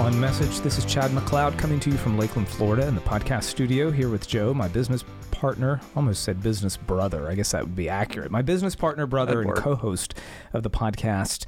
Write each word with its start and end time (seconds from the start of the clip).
on 0.00 0.18
message. 0.18 0.60
This 0.60 0.78
is 0.78 0.86
Chad 0.86 1.10
McLeod 1.10 1.58
coming 1.58 1.78
to 1.80 1.90
you 1.90 1.98
from 1.98 2.16
Lakeland, 2.16 2.48
Florida, 2.48 2.86
in 2.88 2.94
the 2.94 3.02
podcast 3.02 3.44
studio 3.44 3.90
here 3.90 4.08
with 4.08 4.26
Joe, 4.26 4.54
my 4.54 4.66
business 4.66 5.04
partner. 5.30 5.78
Almost 5.94 6.22
said 6.22 6.42
business 6.42 6.78
brother. 6.78 7.28
I 7.28 7.34
guess 7.34 7.52
that 7.52 7.64
would 7.64 7.76
be 7.76 7.90
accurate. 7.90 8.30
My 8.30 8.40
business 8.40 8.74
partner, 8.74 9.06
brother, 9.06 9.42
and 9.42 9.54
co 9.54 9.74
host 9.74 10.14
of 10.54 10.62
the 10.62 10.70
podcast. 10.70 11.44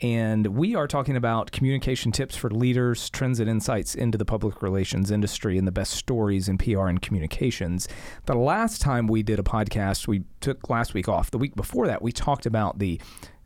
And 0.00 0.46
we 0.46 0.76
are 0.76 0.86
talking 0.86 1.16
about 1.16 1.50
communication 1.50 2.12
tips 2.12 2.36
for 2.36 2.48
leaders, 2.48 3.10
trends 3.10 3.40
and 3.40 3.50
insights 3.50 3.96
into 3.96 4.16
the 4.16 4.24
public 4.24 4.62
relations 4.62 5.10
industry, 5.10 5.58
and 5.58 5.66
the 5.66 5.72
best 5.72 5.94
stories 5.94 6.48
in 6.48 6.58
PR 6.58 6.86
and 6.86 7.02
communications. 7.02 7.88
The 8.26 8.36
last 8.36 8.80
time 8.80 9.08
we 9.08 9.24
did 9.24 9.40
a 9.40 9.42
podcast, 9.42 10.06
we 10.06 10.22
took 10.40 10.70
last 10.70 10.94
week 10.94 11.08
off. 11.08 11.32
The 11.32 11.38
week 11.38 11.56
before 11.56 11.88
that, 11.88 12.02
we 12.02 12.12
talked 12.12 12.46
about 12.46 12.78
the 12.78 13.00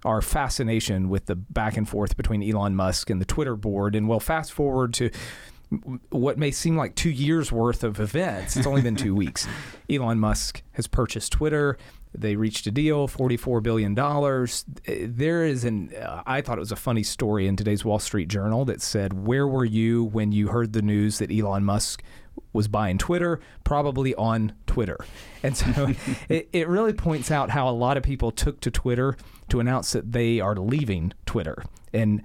our 0.05 0.23
fascination 0.23 1.09
with 1.09 1.27
the 1.27 1.37
back 1.37 1.77
and 1.77 1.89
forth 1.89 2.17
between 2.17 2.43
Elon 2.43 2.75
Musk 2.75 3.11
and 3.11 3.21
the 3.21 3.25
Twitter 3.27 3.57
board. 3.57 3.95
And 3.95 4.09
we'll 4.09 4.21
fast 4.21 4.53
forward 4.53 4.95
to 4.95 5.11
what 6.11 6.37
may 6.37 6.51
seem 6.51 6.77
like 6.77 6.95
two 6.95 7.11
years 7.11 7.53
worth 7.53 7.85
of 7.85 8.01
events. 8.01 8.57
It's 8.57 8.67
only 8.67 8.83
been 8.83 8.97
two 8.97 9.15
weeks. 9.25 9.47
Elon 9.89 10.19
Musk 10.19 10.63
has 10.73 10.87
purchased 10.87 11.33
Twitter. 11.33 11.79
They 12.13 12.35
reached 12.35 12.67
a 12.67 12.73
deal, 12.73 13.07
$44 13.07 13.63
billion. 13.63 13.95
There 15.15 15.45
is 15.45 15.65
an, 15.65 15.95
uh, 15.95 16.25
I 16.27 16.41
thought 16.41 16.59
it 16.59 16.61
was 16.61 16.73
a 16.73 16.77
funny 16.77 17.05
story 17.05 17.47
in 17.47 17.55
today's 17.55 17.85
Wall 17.85 18.01
Street 18.01 18.29
Journal 18.29 18.65
that 18.65 18.83
said, 18.83 19.27
Where 19.27 19.47
were 19.47 19.65
you 19.65 20.05
when 20.05 20.33
you 20.33 20.49
heard 20.49 20.73
the 20.73 20.83
news 20.83 21.19
that 21.19 21.31
Elon 21.31 21.65
Musk 21.65 22.03
was 22.53 22.69
buying 22.69 22.99
Twitter? 22.99 23.41
Probably 23.65 24.15
on 24.15 24.53
Twitter. 24.67 24.99
And 25.43 25.57
so 25.57 25.89
it, 26.29 26.49
it 26.53 26.69
really 26.69 26.93
points 26.93 27.31
out 27.31 27.51
how 27.51 27.69
a 27.69 27.73
lot 27.73 27.97
of 27.97 28.03
people 28.03 28.31
took 28.31 28.61
to 28.61 28.71
Twitter 28.71 29.17
to 29.49 29.61
announce 29.61 29.93
that 29.93 30.13
they 30.13 30.41
are 30.41 30.57
leaving 30.57 31.13
Twitter. 31.27 31.63
And 31.93 32.23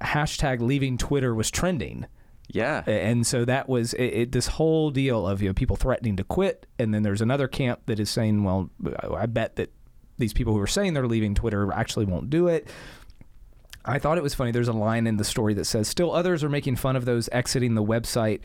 hashtag 0.00 0.60
leaving 0.60 0.98
Twitter 0.98 1.34
was 1.34 1.50
trending. 1.50 2.06
Yeah. 2.48 2.82
And 2.86 3.26
so 3.26 3.44
that 3.44 3.68
was 3.68 3.94
it, 3.94 4.04
it, 4.04 4.32
this 4.32 4.46
whole 4.46 4.90
deal 4.90 5.26
of 5.26 5.40
you 5.40 5.48
know 5.48 5.54
people 5.54 5.76
threatening 5.76 6.16
to 6.16 6.24
quit, 6.24 6.66
and 6.78 6.92
then 6.92 7.02
there's 7.02 7.22
another 7.22 7.48
camp 7.48 7.80
that 7.86 7.98
is 7.98 8.10
saying, 8.10 8.44
well, 8.44 8.70
I 9.10 9.26
bet 9.26 9.56
that 9.56 9.70
these 10.18 10.32
people 10.32 10.52
who 10.52 10.60
are 10.60 10.66
saying 10.66 10.92
they're 10.92 11.06
leaving 11.06 11.34
Twitter 11.34 11.72
actually 11.72 12.04
won't 12.04 12.30
do 12.30 12.48
it. 12.48 12.68
I 13.84 13.98
thought 13.98 14.18
it 14.18 14.22
was 14.22 14.34
funny. 14.34 14.52
There's 14.52 14.68
a 14.68 14.72
line 14.72 15.06
in 15.06 15.16
the 15.16 15.24
story 15.24 15.54
that 15.54 15.64
says, 15.64 15.88
"Still 15.88 16.12
others 16.12 16.44
are 16.44 16.48
making 16.48 16.76
fun 16.76 16.94
of 16.94 17.04
those 17.04 17.28
exiting 17.32 17.74
the 17.74 17.82
website." 17.82 18.40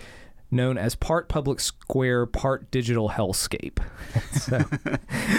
Known 0.50 0.78
as 0.78 0.96
part 0.96 1.28
public 1.28 1.60
square, 1.60 2.26
part 2.26 2.72
digital 2.72 3.10
hellscape. 3.10 3.80
so 4.32 4.64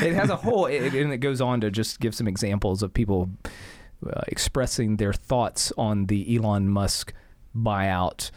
it 0.05 0.15
has 0.15 0.29
a 0.29 0.37
whole, 0.37 0.67
it, 0.67 0.95
and 0.95 1.13
it 1.13 1.19
goes 1.19 1.41
on 1.41 1.61
to 1.63 1.71
just 1.71 2.01
give 2.01 2.15
some 2.15 2.29
examples 2.29 2.83
of 2.83 2.93
people 2.93 3.31
uh, 4.07 4.21
expressing 4.29 4.97
their 4.97 5.13
thoughts 5.13 5.73
on 5.79 6.07
the 6.07 6.37
Elon 6.37 6.69
Musk 6.69 7.15
buyout 7.57 8.31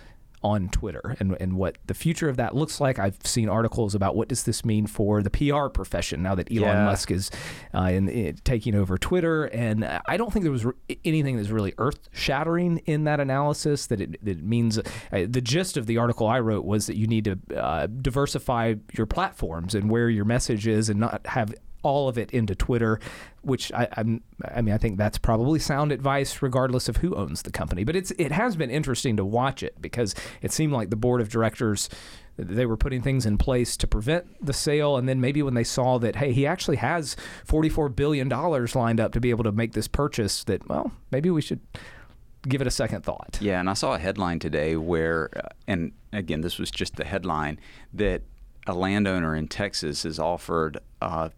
on 0.43 0.69
Twitter 0.69 1.15
and, 1.19 1.37
and 1.39 1.53
what 1.53 1.77
the 1.85 1.93
future 1.93 2.29
of 2.29 2.37
that 2.37 2.55
looks 2.55 2.81
like. 2.81 2.99
I've 2.99 3.17
seen 3.23 3.49
articles 3.49 3.93
about 3.95 4.15
what 4.15 4.27
does 4.27 4.43
this 4.43 4.65
mean 4.65 4.87
for 4.87 5.21
the 5.21 5.29
PR 5.29 5.67
profession 5.67 6.23
now 6.23 6.35
that 6.35 6.51
Elon 6.51 6.63
yeah. 6.63 6.85
Musk 6.85 7.11
is 7.11 7.29
uh, 7.73 7.83
in, 7.83 8.09
in, 8.09 8.35
taking 8.43 8.75
over 8.75 8.97
Twitter. 8.97 9.45
And 9.45 9.85
I 10.05 10.17
don't 10.17 10.33
think 10.33 10.43
there 10.43 10.51
was 10.51 10.65
re- 10.65 10.73
anything 11.05 11.37
that's 11.37 11.49
really 11.49 11.73
earth 11.77 12.09
shattering 12.11 12.79
in 12.85 13.03
that 13.05 13.19
analysis. 13.19 13.87
That 13.87 14.01
it, 14.01 14.23
that 14.23 14.39
it 14.39 14.43
means 14.43 14.77
uh, 14.77 14.81
the 15.11 15.41
gist 15.41 15.77
of 15.77 15.85
the 15.85 15.97
article 15.97 16.27
I 16.27 16.39
wrote 16.39 16.65
was 16.65 16.87
that 16.87 16.97
you 16.97 17.07
need 17.07 17.25
to 17.25 17.61
uh, 17.61 17.87
diversify 17.87 18.75
your 18.93 19.05
platforms 19.05 19.75
and 19.75 19.89
where 19.89 20.09
your 20.09 20.25
message 20.25 20.67
is, 20.67 20.89
and 20.89 20.99
not 20.99 21.25
have 21.27 21.53
all 21.83 22.07
of 22.07 22.17
it 22.17 22.31
into 22.31 22.55
Twitter, 22.55 22.99
which 23.41 23.71
I, 23.71 23.87
I'm, 23.97 24.21
I 24.53 24.61
mean, 24.61 24.73
I 24.73 24.77
think 24.77 24.97
that's 24.97 25.17
probably 25.17 25.59
sound 25.59 25.91
advice, 25.91 26.41
regardless 26.41 26.87
of 26.87 26.97
who 26.97 27.15
owns 27.15 27.41
the 27.41 27.51
company. 27.51 27.83
But 27.83 27.95
it's 27.95 28.11
it 28.11 28.31
has 28.31 28.55
been 28.55 28.69
interesting 28.69 29.17
to 29.17 29.25
watch 29.25 29.63
it 29.63 29.81
because 29.81 30.15
it 30.41 30.51
seemed 30.51 30.73
like 30.73 30.89
the 30.89 30.95
board 30.95 31.21
of 31.21 31.29
directors 31.29 31.89
they 32.37 32.65
were 32.65 32.77
putting 32.77 33.01
things 33.01 33.25
in 33.25 33.37
place 33.37 33.77
to 33.77 33.87
prevent 33.87 34.43
the 34.43 34.53
sale, 34.53 34.97
and 34.97 35.07
then 35.07 35.19
maybe 35.21 35.43
when 35.43 35.53
they 35.53 35.63
saw 35.63 35.97
that 35.99 36.15
hey, 36.15 36.31
he 36.31 36.47
actually 36.47 36.77
has 36.77 37.15
44 37.45 37.89
billion 37.89 38.29
dollars 38.29 38.75
lined 38.75 38.99
up 38.99 39.11
to 39.13 39.19
be 39.19 39.29
able 39.29 39.43
to 39.43 39.51
make 39.51 39.73
this 39.73 39.87
purchase, 39.87 40.43
that 40.45 40.67
well, 40.67 40.91
maybe 41.11 41.29
we 41.29 41.41
should 41.41 41.59
give 42.47 42.61
it 42.61 42.67
a 42.67 42.71
second 42.71 43.03
thought. 43.03 43.37
Yeah, 43.41 43.59
and 43.59 43.69
I 43.69 43.73
saw 43.73 43.93
a 43.93 43.99
headline 43.99 44.39
today 44.39 44.75
where, 44.75 45.29
uh, 45.35 45.49
and 45.67 45.91
again, 46.11 46.41
this 46.41 46.57
was 46.57 46.71
just 46.71 46.95
the 46.95 47.05
headline 47.05 47.59
that 47.93 48.23
a 48.67 48.73
landowner 48.73 49.35
in 49.35 49.47
Texas 49.47 50.03
has 50.03 50.19
offered 50.19 50.79
uh, 51.01 51.29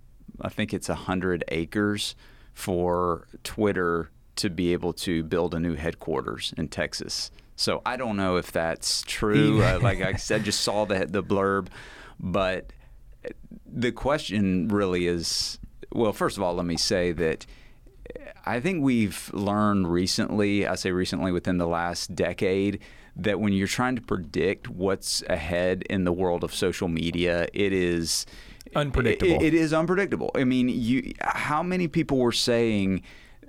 I 0.44 0.50
think 0.50 0.74
it's 0.74 0.90
100 0.90 1.44
acres 1.48 2.16
for 2.54 3.28
Twitter 3.44 4.12
to 4.36 4.50
be 4.50 4.74
able 4.74 4.94
to 4.94 5.24
build 5.24 5.54
a 5.54 5.60
new 5.60 5.76
headquarters 5.76 6.54
in 6.58 6.68
Texas. 6.68 7.32
So 7.56 7.82
I 7.86 7.98
don't 7.98 8.18
know 8.18 8.38
if 8.38 8.52
that's 8.52 9.04
true. 9.04 9.64
uh, 9.64 9.80
like 9.82 10.02
I 10.02 10.14
said, 10.14 10.44
just 10.44 10.62
saw 10.62 10.86
the 10.86 11.06
the 11.06 11.24
blurb, 11.24 11.68
but 12.20 12.74
the 13.66 13.92
question 13.92 14.68
really 14.68 15.08
is 15.08 15.60
well. 15.92 16.14
First 16.14 16.38
of 16.38 16.44
all, 16.44 16.56
let 16.56 16.66
me 16.66 16.78
say 16.78 17.12
that 17.14 17.46
I 18.46 18.60
think 18.60 18.84
we've 18.84 19.30
learned 19.34 19.92
recently. 19.92 20.68
I 20.68 20.76
say 20.76 20.92
recently 20.92 21.32
within 21.32 21.58
the 21.58 21.68
last 21.68 22.16
decade 22.16 22.80
that 23.16 23.40
when 23.40 23.54
you're 23.54 23.68
trying 23.68 23.96
to 23.96 24.02
predict 24.02 24.68
what's 24.68 25.22
ahead 25.30 25.84
in 25.90 26.04
the 26.04 26.12
world 26.12 26.44
of 26.44 26.54
social 26.54 26.88
media, 26.88 27.48
it 27.54 27.72
is 27.72 28.26
unpredictable. 28.76 29.36
it, 29.36 29.42
it 29.42 29.54
is 29.54 29.74
unpredictable. 29.74 30.32
I 30.36 30.44
mean, 30.44 30.70
you 30.70 31.14
how 31.22 31.64
many 31.64 31.88
people 31.88 32.18
were 32.18 32.32
saying 32.32 33.04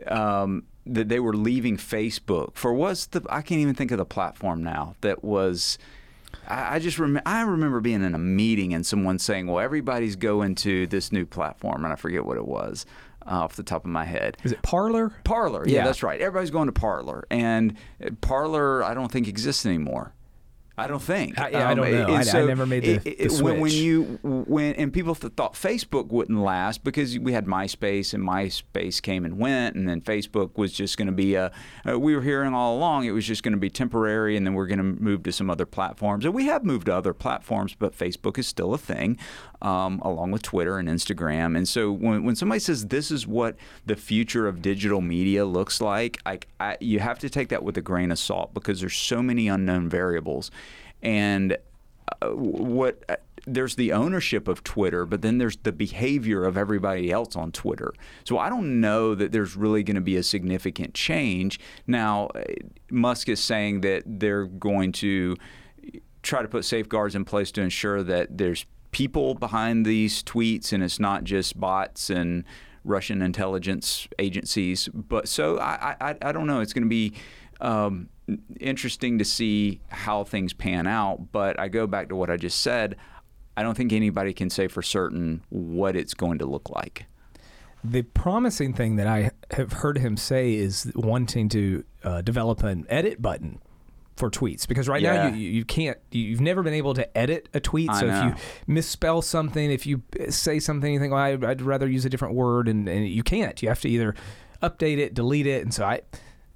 um, 0.06 0.64
that 0.86 1.08
they 1.08 1.20
were 1.20 1.34
leaving 1.34 1.76
Facebook 1.76 2.54
for 2.54 2.72
what's 2.72 3.06
the 3.06 3.22
I 3.28 3.42
can't 3.42 3.60
even 3.60 3.74
think 3.74 3.90
of 3.90 3.98
the 3.98 4.04
platform 4.04 4.62
now 4.62 4.96
that 5.00 5.24
was. 5.24 5.78
I, 6.46 6.78
just 6.78 6.98
rem- 6.98 7.22
I 7.24 7.40
remember 7.42 7.80
being 7.80 8.02
in 8.02 8.14
a 8.14 8.18
meeting 8.18 8.74
and 8.74 8.84
someone 8.84 9.18
saying, 9.18 9.46
"Well, 9.46 9.60
everybody's 9.60 10.16
going 10.16 10.56
to 10.56 10.86
this 10.88 11.10
new 11.10 11.24
platform," 11.24 11.84
and 11.84 11.92
I 11.92 11.96
forget 11.96 12.26
what 12.26 12.36
it 12.36 12.46
was 12.46 12.84
uh, 13.24 13.30
off 13.30 13.56
the 13.56 13.62
top 13.62 13.84
of 13.84 13.90
my 13.90 14.04
head. 14.04 14.36
Is 14.44 14.52
it 14.52 14.60
Parler? 14.62 15.12
Parler, 15.24 15.66
yeah, 15.66 15.76
yeah, 15.76 15.84
that's 15.84 16.02
right. 16.02 16.20
Everybody's 16.20 16.50
going 16.50 16.66
to 16.66 16.72
Parler, 16.72 17.24
and 17.30 17.76
Parler 18.20 18.82
I 18.82 18.94
don't 18.94 19.10
think 19.10 19.28
exists 19.28 19.64
anymore. 19.64 20.12
I 20.76 20.88
don't 20.88 21.02
think. 21.02 21.38
I, 21.38 21.50
yeah, 21.50 21.64
um, 21.64 21.68
I 21.68 21.74
don't 21.74 21.92
know. 21.92 22.14
I, 22.14 22.22
so 22.22 22.42
I, 22.42 22.46
never 22.46 22.66
made 22.66 22.82
the, 22.82 22.94
it, 23.08 23.18
the 23.18 23.28
switch. 23.28 23.42
When, 23.42 23.60
when, 23.60 23.70
you 23.70 24.18
when 24.22 24.74
and 24.74 24.92
people 24.92 25.14
th- 25.14 25.34
thought 25.34 25.54
Facebook 25.54 26.08
wouldn't 26.08 26.40
last 26.40 26.82
because 26.82 27.16
we 27.16 27.32
had 27.32 27.46
MySpace 27.46 28.12
and 28.12 28.24
MySpace 28.24 29.00
came 29.00 29.24
and 29.24 29.38
went, 29.38 29.76
and 29.76 29.88
then 29.88 30.00
Facebook 30.00 30.56
was 30.56 30.72
just 30.72 30.98
going 30.98 31.06
to 31.06 31.12
be 31.12 31.36
a. 31.36 31.52
Uh, 31.88 31.98
we 31.98 32.16
were 32.16 32.22
hearing 32.22 32.54
all 32.54 32.76
along 32.76 33.04
it 33.04 33.12
was 33.12 33.24
just 33.24 33.44
going 33.44 33.52
to 33.52 33.58
be 33.58 33.70
temporary, 33.70 34.36
and 34.36 34.44
then 34.44 34.54
we're 34.54 34.66
going 34.66 34.78
to 34.78 34.84
move 34.84 35.22
to 35.22 35.32
some 35.32 35.48
other 35.48 35.64
platforms, 35.64 36.24
and 36.24 36.34
we 36.34 36.46
have 36.46 36.64
moved 36.64 36.86
to 36.86 36.94
other 36.94 37.14
platforms, 37.14 37.76
but 37.78 37.96
Facebook 37.96 38.36
is 38.36 38.48
still 38.48 38.74
a 38.74 38.78
thing, 38.78 39.16
um, 39.62 40.00
along 40.00 40.32
with 40.32 40.42
Twitter 40.42 40.78
and 40.78 40.88
Instagram. 40.88 41.56
And 41.56 41.68
so 41.68 41.92
when 41.92 42.24
when 42.24 42.34
somebody 42.34 42.58
says 42.58 42.88
this 42.88 43.12
is 43.12 43.28
what 43.28 43.54
the 43.86 43.94
future 43.94 44.48
of 44.48 44.60
digital 44.60 45.00
media 45.00 45.44
looks 45.44 45.80
like, 45.80 46.20
I, 46.26 46.40
I 46.58 46.78
you 46.80 46.98
have 46.98 47.20
to 47.20 47.30
take 47.30 47.50
that 47.50 47.62
with 47.62 47.76
a 47.76 47.82
grain 47.82 48.10
of 48.10 48.18
salt 48.18 48.52
because 48.54 48.80
there's 48.80 48.96
so 48.96 49.22
many 49.22 49.46
unknown 49.46 49.88
variables 49.88 50.50
and 51.04 51.56
uh, 52.22 52.28
what 52.28 53.04
uh, 53.08 53.16
there's 53.46 53.76
the 53.76 53.92
ownership 53.92 54.48
of 54.48 54.64
Twitter, 54.64 55.04
but 55.04 55.22
then 55.22 55.38
there's 55.38 55.56
the 55.58 55.72
behavior 55.72 56.44
of 56.44 56.56
everybody 56.56 57.10
else 57.10 57.36
on 57.36 57.52
Twitter. 57.52 57.92
So 58.24 58.38
I 58.38 58.48
don't 58.48 58.80
know 58.80 59.14
that 59.14 59.32
there's 59.32 59.54
really 59.56 59.82
going 59.82 59.96
to 59.96 60.00
be 60.00 60.16
a 60.16 60.22
significant 60.22 60.94
change. 60.94 61.60
Now, 61.86 62.26
uh, 62.28 62.42
Musk 62.90 63.28
is 63.28 63.40
saying 63.40 63.82
that 63.82 64.02
they're 64.06 64.46
going 64.46 64.92
to 64.92 65.36
try 66.22 66.40
to 66.40 66.48
put 66.48 66.64
safeguards 66.64 67.14
in 67.14 67.24
place 67.24 67.52
to 67.52 67.60
ensure 67.60 68.02
that 68.02 68.38
there's 68.38 68.64
people 68.92 69.34
behind 69.34 69.84
these 69.84 70.22
tweets 70.22 70.72
and 70.72 70.82
it's 70.82 70.98
not 70.98 71.24
just 71.24 71.58
bots 71.60 72.08
and 72.08 72.44
Russian 72.84 73.22
intelligence 73.22 74.08
agencies. 74.18 74.88
But 74.92 75.28
so 75.28 75.58
I, 75.58 75.96
I, 76.00 76.16
I 76.22 76.32
don't 76.32 76.46
know. 76.46 76.60
It's 76.60 76.72
going 76.72 76.84
to 76.84 76.88
be 76.88 77.14
um, 77.60 78.08
interesting 78.60 79.18
to 79.18 79.24
see 79.24 79.80
how 79.88 80.24
things 80.24 80.52
pan 80.52 80.86
out. 80.86 81.32
But 81.32 81.58
I 81.58 81.68
go 81.68 81.86
back 81.86 82.08
to 82.08 82.16
what 82.16 82.30
I 82.30 82.36
just 82.36 82.60
said. 82.60 82.96
I 83.56 83.62
don't 83.62 83.76
think 83.76 83.92
anybody 83.92 84.32
can 84.32 84.50
say 84.50 84.68
for 84.68 84.82
certain 84.82 85.42
what 85.48 85.96
it's 85.96 86.14
going 86.14 86.38
to 86.38 86.46
look 86.46 86.70
like. 86.70 87.06
The 87.84 88.02
promising 88.02 88.72
thing 88.72 88.96
that 88.96 89.06
I 89.06 89.30
have 89.50 89.72
heard 89.74 89.98
him 89.98 90.16
say 90.16 90.54
is 90.54 90.90
wanting 90.94 91.48
to 91.50 91.84
uh, 92.02 92.22
develop 92.22 92.62
an 92.62 92.86
edit 92.88 93.20
button 93.20 93.60
for 94.16 94.30
tweets 94.30 94.66
because 94.66 94.88
right 94.88 95.02
yeah. 95.02 95.28
now 95.28 95.34
you, 95.34 95.48
you 95.48 95.64
can't 95.64 95.98
you've 96.12 96.40
never 96.40 96.62
been 96.62 96.74
able 96.74 96.94
to 96.94 97.18
edit 97.18 97.48
a 97.52 97.58
tweet 97.58 97.90
I 97.90 98.00
so 98.00 98.06
know. 98.06 98.14
if 98.14 98.24
you 98.24 98.44
misspell 98.68 99.22
something 99.22 99.72
if 99.72 99.86
you 99.86 100.02
say 100.28 100.60
something 100.60 100.92
you 100.92 101.00
think 101.00 101.12
well, 101.12 101.22
I'd, 101.22 101.44
I'd 101.44 101.62
rather 101.62 101.88
use 101.88 102.04
a 102.04 102.08
different 102.08 102.34
word 102.34 102.68
and, 102.68 102.88
and 102.88 103.08
you 103.08 103.24
can't 103.24 103.60
you 103.60 103.68
have 103.68 103.80
to 103.80 103.88
either 103.88 104.14
update 104.62 104.98
it 104.98 105.14
delete 105.14 105.48
it 105.48 105.62
and 105.62 105.74
so 105.74 105.84
I 105.84 106.02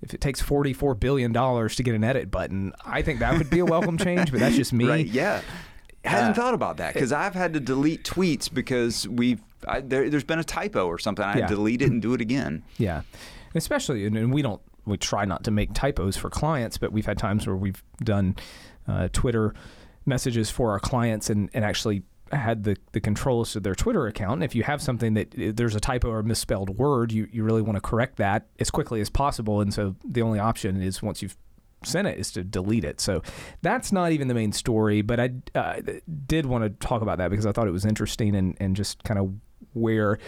if 0.03 0.15
it 0.15 0.21
takes 0.21 0.41
forty-four 0.41 0.95
billion 0.95 1.33
dollars 1.33 1.77
to 1.77 1.83
get 1.83 1.95
an 1.95 2.05
edit 2.05 2.31
button, 2.31 2.73
I 2.85 3.03
think 3.03 3.21
that 3.21 3.37
would 3.37 3.51
be 3.51 3.59
a 3.59 3.65
welcome 3.65 3.99
change. 4.07 4.31
But 4.31 4.41
that's 4.41 4.57
just 4.57 4.73
me. 4.73 4.89
Right? 4.89 5.07
Yeah. 5.07 5.43
I 6.05 6.09
hadn't 6.09 6.31
uh, 6.31 6.35
thought 6.35 6.55
about 6.55 6.77
that 6.77 6.95
because 6.95 7.13
I've 7.13 7.35
had 7.35 7.53
to 7.55 7.61
delete 7.61 8.05
tweets 8.05 8.53
because 8.53 9.07
we've 9.09 9.41
I, 9.67 9.81
there, 9.81 10.09
has 10.09 10.25
been 10.25 10.39
a 10.39 10.45
typo 10.45 10.87
or 10.87 10.99
something. 10.99 11.25
I 11.25 11.39
yeah. 11.39 11.47
delete 11.47 11.83
it 11.83 11.91
and 11.91 12.01
do 12.01 12.15
it 12.15 12.21
again. 12.21 12.63
Yeah, 12.79 13.03
especially 13.55 14.07
and 14.07 14.33
we 14.33 14.41
don't 14.41 14.63
we 14.87 14.97
try 14.97 15.25
not 15.25 15.45
to 15.45 15.51
make 15.51 15.75
typos 15.75 16.17
for 16.17 16.31
clients, 16.31 16.79
but 16.79 16.93
we've 16.93 17.07
had 17.07 17.19
times 17.19 17.47
where 17.47 17.57
we've 17.57 17.83
done 18.03 18.37
uh, 18.87 19.09
Twitter 19.13 19.55
messages 20.07 20.51
for 20.51 20.71
our 20.71 20.81
clients 20.81 21.29
and, 21.29 21.51
and 21.53 21.65
actually 21.65 22.03
had 22.33 22.65
the, 22.65 22.77
the 22.93 23.01
controls 23.01 23.53
to 23.53 23.61
their 23.61 23.75
Twitter 23.75 24.07
account. 24.07 24.35
And 24.35 24.45
if 24.45 24.55
you 24.55 24.63
have 24.63 24.83
something 24.83 25.15
that 25.15 25.33
there's 25.37 25.75
a 25.75 25.81
typo 25.81 26.11
or 26.11 26.23
misspelled 26.23 26.71
word, 26.71 27.13
you, 27.13 27.29
you 27.33 27.45
really 27.45 27.63
want 27.63 27.77
to 27.77 27.81
correct 27.81 28.17
that 28.17 28.47
as 28.59 28.71
quickly 28.71 29.01
as 29.01 29.11
possible. 29.11 29.61
And 29.61 29.73
so 29.73 29.97
the 30.05 30.23
only 30.23 30.39
option 30.39 30.81
is 30.81 31.03
once 31.03 31.23
you've 31.23 31.37
sent 31.85 32.09
it 32.09 32.19
is 32.19 32.33
to 32.33 32.45
delete 32.45 32.85
it. 32.85 33.01
So 33.01 33.23
that's 33.63 33.93
not 33.93 34.13
even 34.13 34.29
the 34.29 34.35
main 34.35 34.53
story, 34.53 35.03
but 35.03 35.21
I 35.21 35.31
uh, 35.55 35.81
did 36.27 36.47
want 36.47 36.65
to 36.65 36.71
talk 36.87 37.03
about 37.03 37.19
that 37.19 37.31
because 37.31 37.47
I 37.47 37.53
thought 37.53 37.69
it 37.69 37.73
was 37.73 37.85
interesting 37.85 38.35
and, 38.35 38.57
and 38.61 38.75
just 38.75 39.05
kind 39.05 39.19
of 39.19 39.33
where 39.75 40.19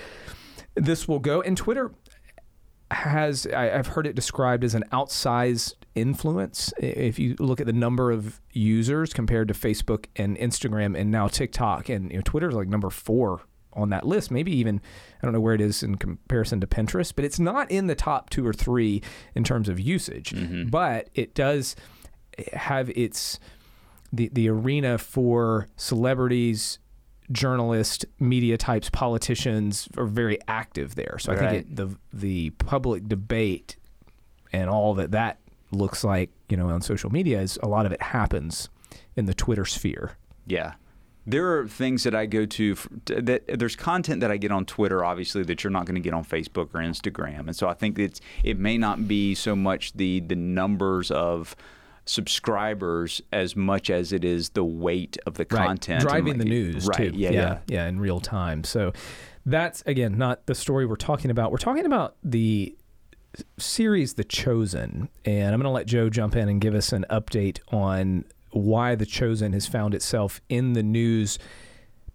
this 0.74 1.08
will 1.08 1.18
go. 1.18 1.42
And 1.42 1.56
Twitter 1.56 1.92
has, 2.90 3.46
I, 3.46 3.64
have 3.66 3.88
heard 3.88 4.06
it 4.06 4.14
described 4.14 4.64
as 4.64 4.74
an 4.74 4.84
outsized 4.92 5.74
influence. 5.94 6.72
If 6.78 7.18
you 7.18 7.36
look 7.38 7.60
at 7.60 7.66
the 7.66 7.72
number 7.72 8.10
of 8.10 8.40
users 8.52 9.12
compared 9.12 9.48
to 9.48 9.54
Facebook 9.54 10.06
and 10.16 10.36
Instagram 10.38 10.98
and 10.98 11.10
now 11.10 11.28
TikTok, 11.28 11.88
and 11.88 12.10
you 12.10 12.18
know, 12.18 12.22
Twitter 12.24 12.48
is 12.48 12.54
like 12.54 12.68
number 12.68 12.90
four 12.90 13.42
on 13.72 13.90
that 13.90 14.06
list. 14.06 14.30
Maybe 14.30 14.52
even 14.56 14.80
I 15.22 15.26
don't 15.26 15.32
know 15.32 15.40
where 15.40 15.54
it 15.54 15.60
is 15.60 15.82
in 15.82 15.96
comparison 15.96 16.60
to 16.60 16.66
Pinterest, 16.66 17.12
but 17.14 17.24
it's 17.24 17.38
not 17.38 17.70
in 17.70 17.86
the 17.86 17.94
top 17.94 18.30
two 18.30 18.46
or 18.46 18.52
three 18.52 19.02
in 19.34 19.44
terms 19.44 19.68
of 19.68 19.78
usage. 19.78 20.30
Mm-hmm. 20.30 20.68
But 20.68 21.08
it 21.14 21.34
does 21.34 21.76
have 22.52 22.90
its 22.90 23.38
the 24.12 24.28
the 24.32 24.48
arena 24.48 24.98
for 24.98 25.68
celebrities. 25.76 26.78
Journalists, 27.32 28.04
media 28.18 28.56
types, 28.56 28.90
politicians 28.90 29.88
are 29.96 30.06
very 30.06 30.38
active 30.48 30.94
there. 30.94 31.16
So 31.18 31.32
I 31.32 31.36
think 31.36 31.52
it, 31.52 31.76
the 31.76 31.96
the 32.12 32.50
public 32.50 33.08
debate 33.08 33.76
and 34.52 34.68
all 34.68 34.94
that 34.94 35.12
that 35.12 35.38
looks 35.70 36.02
like, 36.02 36.30
you 36.48 36.56
know, 36.56 36.68
on 36.68 36.82
social 36.82 37.10
media 37.10 37.40
is 37.40 37.58
a 37.62 37.68
lot 37.68 37.86
of 37.86 37.92
it 37.92 38.02
happens 38.02 38.68
in 39.16 39.26
the 39.26 39.34
Twitter 39.34 39.64
sphere. 39.64 40.16
Yeah 40.46 40.74
there 41.26 41.58
are 41.58 41.68
things 41.68 42.02
that 42.04 42.14
I 42.14 42.26
go 42.26 42.46
to 42.46 42.76
that 43.06 43.42
there's 43.46 43.76
content 43.76 44.20
that 44.20 44.30
I 44.30 44.36
get 44.36 44.50
on 44.50 44.64
Twitter, 44.64 45.04
obviously 45.04 45.42
that 45.44 45.62
you're 45.62 45.70
not 45.70 45.84
going 45.84 45.94
to 45.94 46.00
get 46.00 46.14
on 46.14 46.24
Facebook 46.24 46.68
or 46.74 46.80
Instagram, 46.80 47.40
and 47.40 47.54
so 47.54 47.68
I 47.68 47.74
think 47.74 47.98
it's 47.98 48.20
it 48.42 48.58
may 48.58 48.78
not 48.78 49.06
be 49.06 49.34
so 49.34 49.54
much 49.54 49.92
the 49.92 50.20
the 50.20 50.34
numbers 50.34 51.10
of 51.10 51.54
subscribers 52.10 53.22
as 53.32 53.54
much 53.54 53.90
as 53.90 54.12
it 54.12 54.24
is 54.24 54.50
the 54.50 54.64
weight 54.64 55.16
of 55.26 55.34
the 55.34 55.46
right. 55.50 55.66
content 55.66 56.02
driving 56.02 56.38
the 56.38 56.44
news 56.44 56.86
right 56.86 57.12
too. 57.12 57.12
Yeah, 57.14 57.30
yeah 57.30 57.40
yeah 57.40 57.58
yeah 57.68 57.86
in 57.86 58.00
real 58.00 58.20
time 58.20 58.64
so 58.64 58.92
that's 59.46 59.82
again 59.86 60.18
not 60.18 60.46
the 60.46 60.54
story 60.54 60.86
we're 60.86 60.96
talking 60.96 61.30
about 61.30 61.50
we're 61.50 61.58
talking 61.58 61.86
about 61.86 62.16
the 62.22 62.76
series 63.58 64.14
the 64.14 64.24
chosen 64.24 65.08
and 65.24 65.54
i'm 65.54 65.60
going 65.60 65.62
to 65.62 65.70
let 65.70 65.86
joe 65.86 66.10
jump 66.10 66.34
in 66.34 66.48
and 66.48 66.60
give 66.60 66.74
us 66.74 66.92
an 66.92 67.06
update 67.10 67.60
on 67.68 68.24
why 68.52 68.94
The 68.94 69.06
Chosen 69.06 69.52
has 69.52 69.66
found 69.66 69.94
itself 69.94 70.40
in 70.48 70.72
the 70.72 70.82
news, 70.82 71.38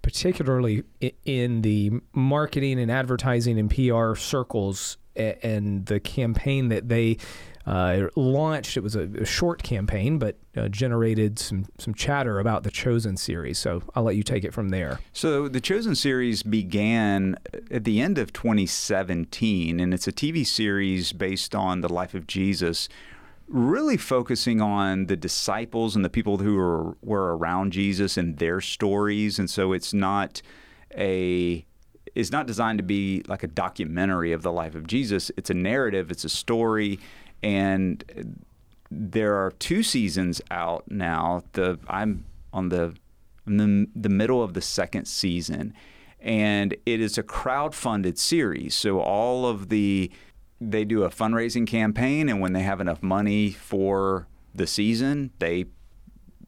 particularly 0.01 0.83
in 1.25 1.61
the 1.61 1.91
marketing 2.13 2.79
and 2.79 2.91
advertising 2.91 3.57
and 3.59 3.69
PR 3.69 4.15
circles, 4.15 4.97
and 5.15 5.85
the 5.85 5.99
campaign 5.99 6.69
that 6.69 6.89
they 6.89 7.17
uh, 7.65 8.07
launched. 8.15 8.77
It 8.77 8.83
was 8.83 8.95
a, 8.95 9.03
a 9.03 9.25
short 9.25 9.63
campaign, 9.63 10.19
but 10.19 10.37
uh, 10.55 10.67
generated 10.67 11.39
some 11.39 11.65
some 11.77 11.93
chatter 11.93 12.39
about 12.39 12.63
the 12.63 12.71
Chosen 12.71 13.17
series. 13.17 13.57
So 13.57 13.81
I'll 13.95 14.03
let 14.03 14.15
you 14.15 14.23
take 14.23 14.43
it 14.43 14.53
from 14.53 14.69
there. 14.69 14.99
So 15.13 15.47
the 15.47 15.61
Chosen 15.61 15.95
series 15.95 16.43
began 16.43 17.37
at 17.71 17.83
the 17.83 18.01
end 18.01 18.17
of 18.17 18.33
2017, 18.33 19.79
and 19.79 19.93
it's 19.93 20.07
a 20.07 20.11
TV 20.11 20.45
series 20.45 21.13
based 21.13 21.55
on 21.55 21.81
the 21.81 21.89
life 21.89 22.13
of 22.13 22.27
Jesus 22.27 22.87
really 23.47 23.97
focusing 23.97 24.61
on 24.61 25.05
the 25.05 25.15
disciples 25.15 25.95
and 25.95 26.03
the 26.03 26.09
people 26.09 26.37
who 26.37 26.55
were, 26.55 26.97
were 27.01 27.37
around 27.37 27.71
Jesus 27.71 28.17
and 28.17 28.37
their 28.37 28.59
stories. 28.59 29.37
And 29.37 29.49
so 29.49 29.71
it's 29.73 29.93
not 29.93 30.41
a 30.97 31.65
is 32.13 32.31
not 32.31 32.47
designed 32.47 32.79
to 32.79 32.83
be 32.83 33.21
like 33.27 33.43
a 33.43 33.47
documentary 33.47 34.31
of 34.31 34.41
the 34.41 34.51
life 34.51 34.73
of 34.73 34.87
Jesus. 34.87 35.31
It's 35.35 35.49
a 35.49 35.53
narrative, 35.53 36.11
it's 36.11 36.23
a 36.23 36.29
story, 36.29 36.97
and 37.45 38.43
there 38.89 39.35
are 39.35 39.51
two 39.51 39.83
seasons 39.83 40.41
out 40.49 40.89
now. 40.89 41.43
The 41.53 41.79
I'm 41.87 42.25
on 42.51 42.69
the 42.69 42.95
the, 43.45 43.87
the 43.95 44.09
middle 44.09 44.41
of 44.41 44.55
the 44.55 44.61
second 44.61 45.05
season, 45.05 45.75
and 46.19 46.75
it 46.87 46.99
is 46.99 47.19
a 47.19 47.23
crowd-funded 47.23 48.17
series. 48.17 48.73
So 48.73 48.99
all 48.99 49.45
of 49.45 49.69
the 49.69 50.11
they 50.59 50.85
do 50.85 51.03
a 51.03 51.09
fundraising 51.09 51.67
campaign, 51.67 52.29
and 52.29 52.41
when 52.41 52.53
they 52.53 52.63
have 52.63 52.81
enough 52.81 53.03
money 53.03 53.51
for 53.51 54.27
the 54.55 54.65
season, 54.65 55.29
they 55.37 55.65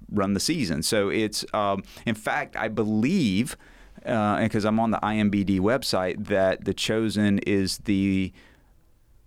run 0.10 0.34
the 0.34 0.40
season. 0.40 0.82
So 0.82 1.10
it's, 1.10 1.46
um, 1.54 1.84
in 2.06 2.16
fact, 2.16 2.56
I 2.56 2.70
believe, 2.70 3.58
because 4.00 4.66
uh, 4.66 4.70
I'm 4.70 4.80
on 4.80 4.92
the 4.92 5.00
IMBD 5.00 5.60
website, 5.60 6.28
that 6.28 6.64
The 6.64 6.74
Chosen 6.74 7.40
is 7.40 7.80
the 7.80 8.32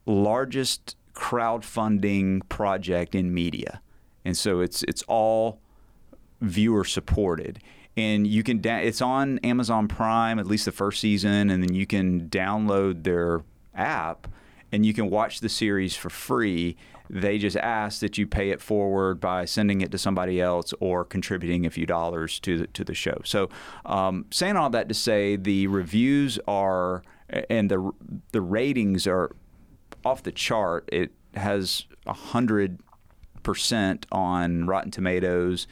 largest 0.06 0.96
crowdfunding 1.20 2.48
project 2.48 3.14
in 3.14 3.32
media, 3.32 3.82
and 4.24 4.36
so 4.36 4.60
it's 4.60 4.82
it's 4.84 5.02
all 5.02 5.60
viewer 6.40 6.84
supported. 6.84 7.60
And 7.96 8.26
you 8.26 8.42
can 8.42 8.60
da- 8.60 8.82
it's 8.82 9.02
on 9.02 9.38
Amazon 9.40 9.86
Prime 9.86 10.38
at 10.38 10.46
least 10.46 10.64
the 10.64 10.72
first 10.72 11.00
season, 11.00 11.50
and 11.50 11.62
then 11.62 11.74
you 11.74 11.86
can 11.86 12.28
download 12.30 13.04
their 13.04 13.42
app 13.74 14.26
and 14.72 14.86
you 14.86 14.94
can 14.94 15.10
watch 15.10 15.40
the 15.40 15.48
series 15.48 15.94
for 15.96 16.08
free. 16.08 16.76
They 17.10 17.38
just 17.38 17.56
ask 17.56 18.00
that 18.00 18.16
you 18.16 18.26
pay 18.26 18.50
it 18.50 18.62
forward 18.62 19.20
by 19.20 19.44
sending 19.44 19.80
it 19.80 19.90
to 19.90 19.98
somebody 19.98 20.40
else 20.40 20.72
or 20.78 21.04
contributing 21.04 21.66
a 21.66 21.70
few 21.70 21.84
dollars 21.84 22.38
to 22.40 22.58
the, 22.58 22.66
to 22.68 22.84
the 22.84 22.94
show. 22.94 23.20
So, 23.24 23.50
um, 23.84 24.26
saying 24.30 24.56
all 24.56 24.70
that 24.70 24.88
to 24.88 24.94
say, 24.94 25.36
the 25.36 25.66
reviews 25.66 26.38
are 26.46 27.02
and 27.48 27.70
the 27.70 27.90
the 28.32 28.40
ratings 28.40 29.06
are 29.06 29.30
off 30.04 30.22
the 30.22 30.32
chart. 30.32 30.88
It 30.92 31.12
has 31.34 31.86
a 32.06 32.12
hundred 32.12 32.80
percent 33.42 34.06
on 34.12 34.66
Rotten 34.66 34.90
Tomatoes 34.90 35.66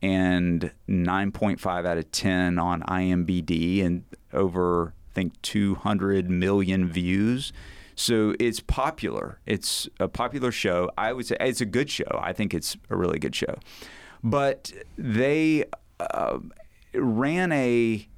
and 0.00 0.72
9.5 0.88 1.86
out 1.86 1.96
of 1.96 2.10
10 2.10 2.58
on 2.58 2.82
IMBD 2.82 3.84
and 3.84 4.04
over 4.32 4.94
I 5.12 5.14
think 5.14 5.40
200 5.42 6.30
million 6.30 6.88
views. 6.88 7.52
So 7.94 8.34
it's 8.40 8.60
popular. 8.60 9.38
It's 9.44 9.88
a 10.00 10.08
popular 10.08 10.50
show. 10.50 10.90
I 10.96 11.12
would 11.12 11.26
say 11.26 11.36
it's 11.38 11.60
a 11.60 11.66
good 11.66 11.90
show. 11.90 12.18
I 12.20 12.32
think 12.32 12.54
it's 12.54 12.76
a 12.88 12.96
really 12.96 13.18
good 13.18 13.34
show. 13.34 13.56
But 14.24 14.72
they 14.96 15.64
uh, 16.00 16.38
ran 16.94 17.52
a 17.52 18.08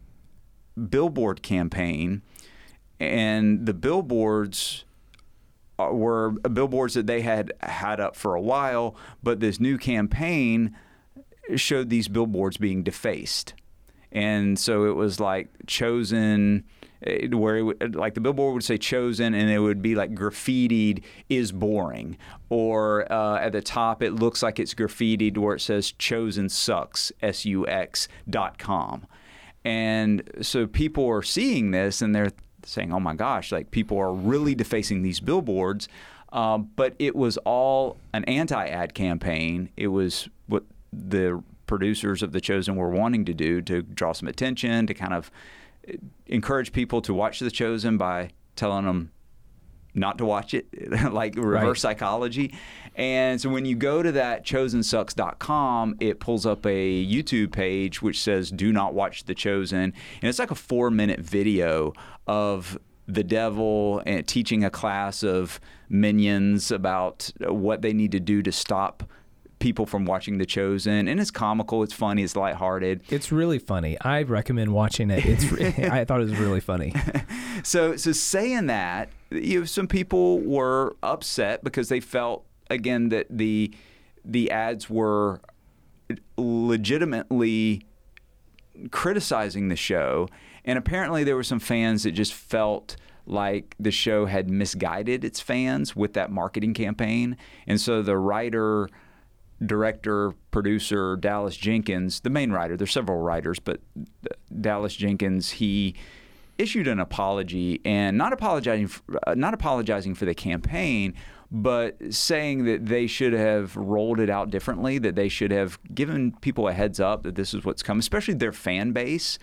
billboard 0.88 1.42
campaign, 1.42 2.22
and 3.00 3.66
the 3.66 3.74
billboards 3.74 4.84
were 5.78 6.30
billboards 6.30 6.94
that 6.94 7.06
they 7.06 7.22
had 7.22 7.52
had 7.60 8.00
up 8.00 8.16
for 8.16 8.34
a 8.34 8.40
while, 8.40 8.96
but 9.22 9.40
this 9.40 9.60
new 9.60 9.78
campaign 9.78 10.76
showed 11.56 11.90
these 11.90 12.08
billboards 12.08 12.56
being 12.56 12.82
defaced. 12.82 13.54
And 14.12 14.58
so 14.58 14.84
it 14.84 14.94
was 14.94 15.18
like 15.18 15.48
chosen 15.66 16.64
Eh, 17.06 17.28
where 17.28 17.56
it 17.56 17.62
would, 17.62 17.94
like 17.94 18.14
the 18.14 18.20
billboard 18.20 18.54
would 18.54 18.64
say 18.64 18.78
chosen 18.78 19.34
and 19.34 19.50
it 19.50 19.58
would 19.58 19.82
be 19.82 19.94
like 19.94 20.14
graffitied 20.14 21.02
is 21.28 21.52
boring 21.52 22.16
or 22.48 23.10
uh, 23.12 23.38
at 23.38 23.52
the 23.52 23.60
top 23.60 24.02
it 24.02 24.12
looks 24.12 24.42
like 24.42 24.58
it's 24.58 24.74
graffitied 24.74 25.36
where 25.36 25.56
it 25.56 25.60
says 25.60 25.92
chosen 25.92 26.48
sucks 26.48 27.12
s-u-x 27.20 28.08
dot 28.28 28.58
com 28.58 29.06
and 29.64 30.22
so 30.40 30.66
people 30.66 31.06
are 31.06 31.22
seeing 31.22 31.72
this 31.72 32.00
and 32.00 32.14
they're 32.14 32.32
saying 32.64 32.92
oh 32.92 33.00
my 33.00 33.14
gosh 33.14 33.52
like 33.52 33.70
people 33.70 33.98
are 33.98 34.12
really 34.12 34.54
defacing 34.54 35.02
these 35.02 35.20
billboards. 35.20 35.88
Um, 36.32 36.70
but 36.74 36.94
it 36.98 37.14
was 37.14 37.36
all 37.38 37.96
an 38.12 38.24
anti-ad 38.24 38.92
campaign. 38.92 39.68
It 39.76 39.86
was 39.88 40.28
what 40.48 40.64
the 40.92 41.40
producers 41.66 42.22
of 42.22 42.32
the 42.32 42.40
chosen 42.40 42.74
were 42.74 42.90
wanting 42.90 43.24
to 43.26 43.34
do 43.34 43.62
to 43.62 43.82
draw 43.82 44.12
some 44.12 44.28
attention 44.28 44.86
to 44.88 44.94
kind 44.94 45.14
of 45.14 45.30
encourage 46.26 46.72
people 46.72 47.00
to 47.02 47.14
watch 47.14 47.38
The 47.38 47.50
Chosen 47.50 47.96
by 47.96 48.30
telling 48.56 48.84
them 48.84 49.10
not 49.94 50.18
to 50.18 50.24
watch 50.24 50.54
it, 50.54 50.66
like 51.12 51.36
reverse 51.36 51.64
right. 51.64 51.78
psychology. 51.78 52.54
And 52.96 53.40
so 53.40 53.48
when 53.48 53.64
you 53.64 53.74
go 53.74 54.02
to 54.02 54.12
that 54.12 54.44
chosensucks.com, 54.44 55.96
it 56.00 56.20
pulls 56.20 56.46
up 56.46 56.64
a 56.66 57.04
YouTube 57.04 57.52
page 57.52 58.02
which 58.02 58.22
says 58.22 58.50
do 58.50 58.72
not 58.72 58.94
watch 58.94 59.24
The 59.24 59.34
Chosen. 59.34 59.80
And 59.80 59.94
it's 60.22 60.38
like 60.38 60.50
a 60.50 60.56
four 60.56 60.90
minute 60.90 61.20
video 61.20 61.92
of 62.26 62.78
the 63.06 63.24
devil 63.24 64.02
and 64.06 64.26
teaching 64.26 64.64
a 64.64 64.70
class 64.70 65.22
of 65.22 65.60
minions 65.88 66.70
about 66.70 67.30
what 67.40 67.82
they 67.82 67.92
need 67.92 68.12
to 68.12 68.20
do 68.20 68.42
to 68.42 68.52
stop 68.52 69.02
people 69.64 69.86
from 69.86 70.04
watching 70.04 70.36
The 70.36 70.44
Chosen, 70.44 71.08
and 71.08 71.18
it's 71.18 71.30
comical, 71.30 71.82
it's 71.82 71.94
funny, 71.94 72.22
it's 72.22 72.36
lighthearted. 72.36 73.00
It's 73.08 73.32
really 73.32 73.58
funny. 73.58 73.96
I 74.02 74.22
recommend 74.24 74.74
watching 74.74 75.10
it. 75.10 75.24
It's 75.24 75.50
I 75.78 76.04
thought 76.04 76.20
it 76.20 76.24
was 76.24 76.38
really 76.38 76.60
funny. 76.60 76.94
So, 77.62 77.96
so 77.96 78.12
saying 78.12 78.66
that, 78.66 79.08
you 79.30 79.60
know, 79.60 79.64
some 79.64 79.86
people 79.86 80.40
were 80.40 80.96
upset 81.02 81.64
because 81.64 81.88
they 81.88 82.00
felt 82.00 82.44
again 82.68 83.08
that 83.08 83.26
the 83.30 83.72
the 84.22 84.50
ads 84.50 84.90
were 84.90 85.40
legitimately 86.36 87.86
criticizing 88.90 89.68
the 89.68 89.76
show, 89.76 90.28
and 90.66 90.76
apparently 90.76 91.24
there 91.24 91.36
were 91.36 91.44
some 91.44 91.60
fans 91.60 92.02
that 92.02 92.12
just 92.12 92.34
felt 92.34 92.96
like 93.24 93.76
the 93.80 93.92
show 93.92 94.26
had 94.26 94.50
misguided 94.50 95.24
its 95.24 95.40
fans 95.40 95.96
with 95.96 96.12
that 96.12 96.30
marketing 96.30 96.74
campaign, 96.74 97.38
and 97.66 97.80
so 97.80 98.02
the 98.02 98.18
writer 98.18 98.90
director, 99.66 100.32
producer 100.50 101.16
Dallas 101.16 101.56
Jenkins, 101.56 102.20
the 102.20 102.30
main 102.30 102.52
writer. 102.52 102.76
There's 102.76 102.92
several 102.92 103.18
writers, 103.18 103.58
but 103.58 103.80
Dallas 104.60 104.94
Jenkins, 104.94 105.50
he 105.50 105.94
issued 106.58 106.86
an 106.86 107.00
apology 107.00 107.80
and 107.84 108.16
not 108.16 108.32
apologizing, 108.32 108.86
for, 108.88 109.02
uh, 109.26 109.34
not 109.34 109.54
apologizing 109.54 110.14
for 110.14 110.24
the 110.24 110.34
campaign, 110.34 111.14
but 111.50 111.96
saying 112.10 112.64
that 112.64 112.86
they 112.86 113.06
should 113.06 113.32
have 113.32 113.76
rolled 113.76 114.20
it 114.20 114.30
out 114.30 114.50
differently. 114.50 114.98
That 114.98 115.14
they 115.14 115.28
should 115.28 115.50
have 115.50 115.78
given 115.94 116.32
people 116.40 116.68
a 116.68 116.72
heads 116.72 117.00
up 117.00 117.22
that 117.24 117.34
this 117.34 117.54
is 117.54 117.64
what's 117.64 117.82
coming, 117.82 118.00
especially 118.00 118.34
their 118.34 118.52
fan 118.52 118.92
base, 118.92 119.38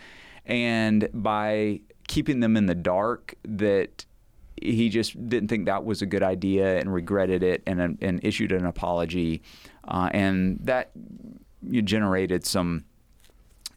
and 0.45 1.09
by 1.13 1.81
keeping 2.07 2.41
them 2.41 2.57
in 2.57 2.65
the 2.65 2.75
dark, 2.75 3.35
that 3.43 4.05
he 4.61 4.89
just 4.89 5.13
didn't 5.27 5.47
think 5.49 5.65
that 5.65 5.83
was 5.83 6.01
a 6.01 6.05
good 6.05 6.23
idea 6.23 6.79
and 6.79 6.93
regretted 6.93 7.43
it 7.43 7.63
and, 7.65 7.97
and 8.01 8.19
issued 8.23 8.51
an 8.51 8.65
apology. 8.65 9.41
Uh, 9.87 10.09
and 10.13 10.59
that 10.61 10.91
generated 11.69 12.45
some 12.45 12.85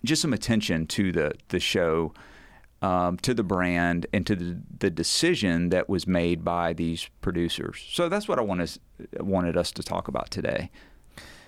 just 0.05 0.23
some 0.23 0.33
attention 0.33 0.87
to 0.87 1.13
the 1.13 1.33
the 1.49 1.59
show, 1.59 2.13
um, 2.83 3.17
to 3.19 3.35
the 3.35 3.43
brand, 3.43 4.07
and 4.13 4.27
to 4.27 4.37
the, 4.37 4.61
the 4.79 4.91
decision 4.91 5.71
that 5.71 5.89
was 5.89 6.07
made 6.07 6.45
by 6.45 6.73
these 6.73 7.09
producers. 7.21 7.85
So 7.91 8.09
that's 8.09 8.29
what 8.29 8.39
I 8.39 8.43
wanted 8.43 8.79
wanted 9.19 9.57
us 9.57 9.73
to 9.73 9.83
talk 9.83 10.09
about 10.09 10.31
today. 10.31 10.71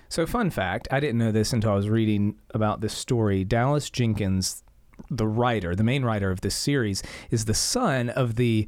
So, 0.09 0.25
fun 0.25 0.49
fact: 0.49 0.87
I 0.91 0.99
didn't 0.99 1.17
know 1.17 1.31
this 1.31 1.53
until 1.53 1.71
I 1.71 1.75
was 1.75 1.89
reading 1.89 2.35
about 2.53 2.81
this 2.81 2.93
story. 2.93 3.43
Dallas 3.43 3.89
Jenkins, 3.89 4.63
the 5.09 5.27
writer, 5.27 5.75
the 5.75 5.83
main 5.83 6.03
writer 6.03 6.31
of 6.31 6.41
this 6.41 6.55
series, 6.55 7.03
is 7.29 7.45
the 7.45 7.53
son 7.53 8.09
of 8.09 8.35
the 8.35 8.67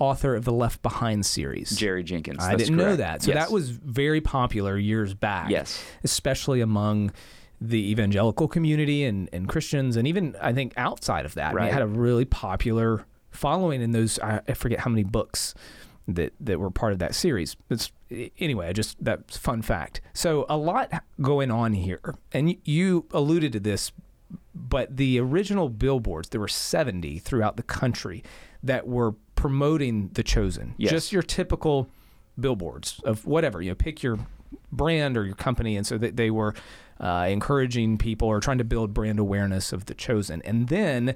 author 0.00 0.34
of 0.34 0.44
the 0.44 0.52
Left 0.52 0.82
Behind 0.82 1.24
series. 1.24 1.76
Jerry 1.76 2.02
Jenkins. 2.02 2.42
I 2.42 2.56
didn't 2.56 2.76
correct. 2.76 2.90
know 2.90 2.96
that. 2.96 3.22
So 3.22 3.30
yes. 3.30 3.46
that 3.46 3.52
was 3.52 3.70
very 3.70 4.20
popular 4.20 4.76
years 4.76 5.14
back. 5.14 5.50
Yes. 5.50 5.80
Especially 6.02 6.60
among 6.60 7.12
the 7.60 7.90
evangelical 7.90 8.48
community 8.48 9.04
and, 9.04 9.28
and 9.32 9.48
Christians, 9.48 9.96
and 9.96 10.08
even 10.08 10.34
I 10.40 10.52
think 10.52 10.72
outside 10.76 11.26
of 11.26 11.34
that. 11.34 11.54
Right. 11.54 11.62
I 11.62 11.66
mean, 11.66 11.70
it 11.70 11.72
had 11.74 11.82
a 11.82 11.86
really 11.86 12.24
popular 12.24 13.04
following 13.30 13.82
in 13.82 13.92
those, 13.92 14.18
I, 14.18 14.40
I 14.48 14.54
forget 14.54 14.80
how 14.80 14.90
many 14.90 15.04
books 15.04 15.54
that, 16.08 16.32
that 16.40 16.58
were 16.58 16.70
part 16.70 16.92
of 16.92 16.98
that 17.00 17.14
series. 17.14 17.56
It's, 17.68 17.92
anyway, 18.38 18.68
I 18.68 18.72
just 18.72 19.02
that's 19.02 19.36
fun 19.36 19.62
fact. 19.62 20.00
So 20.14 20.46
a 20.48 20.56
lot 20.56 20.90
going 21.20 21.50
on 21.50 21.74
here, 21.74 22.00
and 22.32 22.56
you 22.64 23.06
alluded 23.12 23.52
to 23.52 23.60
this, 23.60 23.92
but 24.54 24.96
the 24.96 25.20
original 25.20 25.68
billboards 25.68 26.30
there 26.30 26.40
were 26.40 26.48
70 26.48 27.18
throughout 27.18 27.56
the 27.56 27.62
country 27.62 28.24
that 28.62 28.86
were 28.86 29.14
promoting 29.40 30.10
the 30.12 30.22
chosen. 30.22 30.74
Yes. 30.76 30.90
Just 30.90 31.12
your 31.12 31.22
typical 31.22 31.88
billboards 32.38 33.00
of 33.06 33.24
whatever 33.24 33.62
you 33.62 33.70
know, 33.70 33.74
pick 33.74 34.02
your 34.02 34.18
brand 34.70 35.16
or 35.16 35.24
your 35.24 35.34
company, 35.34 35.78
and 35.78 35.86
so 35.86 35.96
that 35.96 36.16
they 36.16 36.30
were 36.30 36.54
uh, 37.00 37.26
encouraging 37.26 37.96
people 37.96 38.28
or 38.28 38.38
trying 38.40 38.58
to 38.58 38.64
build 38.64 38.92
brand 38.92 39.18
awareness 39.18 39.72
of 39.72 39.86
the 39.86 39.94
chosen, 39.94 40.42
and 40.42 40.68
then. 40.68 41.14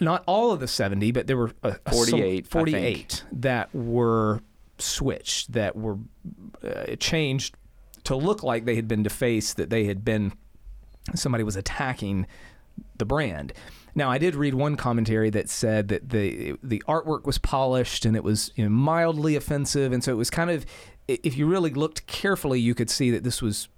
Not 0.00 0.24
all 0.26 0.50
of 0.50 0.58
the 0.58 0.66
70, 0.66 1.12
but 1.12 1.28
there 1.28 1.36
were 1.36 1.52
a, 1.62 1.76
a 1.86 1.92
48, 1.92 2.44
I 2.44 2.48
48 2.48 3.24
that 3.30 3.72
were 3.72 4.40
switched, 4.78 5.52
that 5.52 5.76
were 5.76 5.98
uh, 6.64 6.96
changed 6.98 7.54
to 8.02 8.16
look 8.16 8.42
like 8.42 8.64
they 8.64 8.74
had 8.74 8.88
been 8.88 9.04
defaced, 9.04 9.56
that 9.56 9.70
they 9.70 9.84
had 9.84 10.04
been 10.04 10.32
somebody 11.14 11.44
was 11.44 11.54
attacking 11.54 12.26
the 12.96 13.04
brand. 13.04 13.52
Now, 13.94 14.10
I 14.10 14.18
did 14.18 14.34
read 14.34 14.54
one 14.54 14.76
commentary 14.76 15.30
that 15.30 15.48
said 15.48 15.88
that 15.88 16.10
the 16.10 16.56
the 16.62 16.82
artwork 16.88 17.24
was 17.24 17.38
polished 17.38 18.04
and 18.04 18.16
it 18.16 18.24
was 18.24 18.52
you 18.56 18.64
know, 18.64 18.70
mildly 18.70 19.36
offensive, 19.36 19.92
and 19.92 20.02
so 20.02 20.12
it 20.12 20.16
was 20.16 20.30
kind 20.30 20.50
of, 20.50 20.66
if 21.06 21.36
you 21.36 21.46
really 21.46 21.70
looked 21.70 22.06
carefully, 22.06 22.58
you 22.58 22.74
could 22.74 22.90
see 22.90 23.10
that 23.10 23.22
this 23.22 23.40
was 23.40 23.68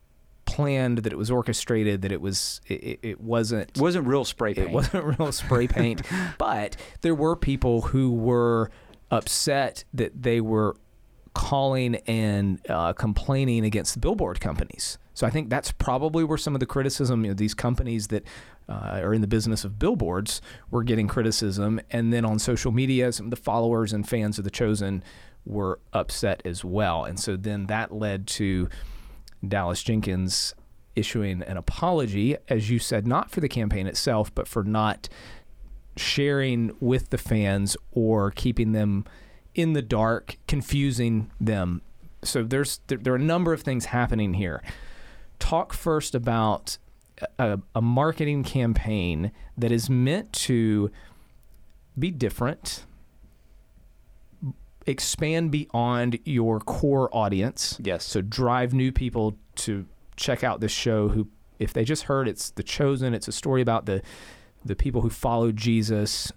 planned, 0.47 0.99
that 0.99 1.13
it 1.13 1.17
was 1.17 1.31
orchestrated, 1.31 2.01
that 2.03 2.13
it 2.13 2.21
was 2.21 2.63
it, 2.67 2.99
it 3.03 3.21
wasn't 3.21 3.71
it 3.77 3.81
wasn't 3.81 4.07
real 4.07 4.25
spray 4.25 4.55
paint. 4.55 4.69
it 4.69 4.73
wasn't 4.73 5.05
real 5.19 5.33
spray 5.33 5.67
paint, 5.67 6.03
but 6.39 6.77
there 7.03 7.15
were 7.15 7.37
people 7.37 7.83
who 7.83 8.13
were 8.13 8.71
upset 9.11 9.85
that 9.93 10.23
they 10.23 10.41
were 10.41 10.77
calling 11.35 11.97
and 12.07 12.59
uh, 12.71 12.95
complaining 12.95 13.65
against 13.67 13.93
the 13.93 14.01
billboard 14.01 14.41
companies. 14.41 14.97
So 15.13 15.27
I 15.27 15.31
think 15.31 15.51
that's 15.51 15.71
probably 15.73 16.25
where 16.25 16.39
some 16.39 16.55
of 16.55 16.61
the 16.61 16.67
criticism, 16.67 17.25
you 17.25 17.31
know, 17.31 17.35
these 17.35 17.55
companies 17.55 18.09
that 18.09 18.23
uh, 18.69 19.01
are 19.03 19.15
in 19.15 19.21
the 19.21 19.27
business 19.27 19.65
of 19.65 19.79
billboards 19.79 20.41
were 20.71 20.83
getting 20.83 21.09
criticism. 21.09 21.81
And 21.91 22.13
then 22.13 22.25
on 22.25 22.39
social 22.39 22.73
media, 22.73 23.13
some 23.13 23.27
of 23.27 23.31
the 23.31 23.37
followers 23.37 23.93
and 23.93 24.09
fans 24.09 24.39
of 24.39 24.45
The 24.45 24.51
Chosen 24.51 25.03
were 25.45 25.79
upset 25.93 26.43
as 26.45 26.65
well. 26.65 27.05
And 27.05 27.21
so 27.21 27.37
then 27.37 27.67
that 27.67 27.93
led 27.93 28.27
to 28.29 28.69
Dallas 29.47 29.83
Jenkins 29.83 30.55
issuing 30.97 31.43
an 31.43 31.57
apology, 31.57 32.37
as 32.49 32.71
you 32.71 32.79
said, 32.79 33.07
not 33.07 33.31
for 33.31 33.41
the 33.41 33.49
campaign 33.49 33.87
itself, 33.87 34.35
but 34.35 34.49
for 34.49 34.65
not 34.65 35.09
sharing 35.97 36.75
with 36.81 37.11
the 37.11 37.19
fans 37.19 37.77
or 37.93 38.31
keeping 38.31 38.73
them 38.73 39.05
in 39.55 39.73
the 39.73 39.83
dark, 39.83 40.37
confusing 40.49 41.31
them. 41.41 41.83
So 42.23 42.43
there's 42.43 42.81
there, 42.89 42.99
there 42.99 43.13
are 43.13 43.17
a 43.17 43.21
number 43.21 43.53
of 43.53 43.63
things 43.63 43.87
happening 43.87 44.35
here. 44.35 44.63
Talk 45.39 45.73
first 45.73 46.15
about 46.15 46.79
a, 47.39 47.59
a 47.75 47.83
marketing 47.83 48.45
campaign 48.45 49.33
that 49.57 49.73
is 49.73 49.89
meant 49.89 50.33
to 50.33 50.91
be 51.99 52.11
different, 52.11 52.85
expand 54.87 55.51
beyond 55.51 56.19
your 56.25 56.61
core 56.61 57.09
audience. 57.15 57.79
Yes. 57.83 58.05
So 58.05 58.21
drive 58.21 58.75
new 58.75 58.93
people 58.93 59.37
to 59.57 59.87
check 60.17 60.45
out 60.45 60.61
this 60.61 60.73
show 60.73 61.09
who 61.09 61.29
if 61.59 61.73
they 61.73 61.85
just 61.85 62.05
heard 62.05 62.29
it's 62.29 62.51
the 62.51 62.63
chosen, 62.63 63.15
it's 63.15 63.29
a 63.29 63.33
story 63.33 63.63
about 63.63 63.87
the 63.87 64.03
the 64.65 64.77
people 64.77 65.01
who 65.03 65.11
followed 65.11 65.57
Jesus 65.57 66.33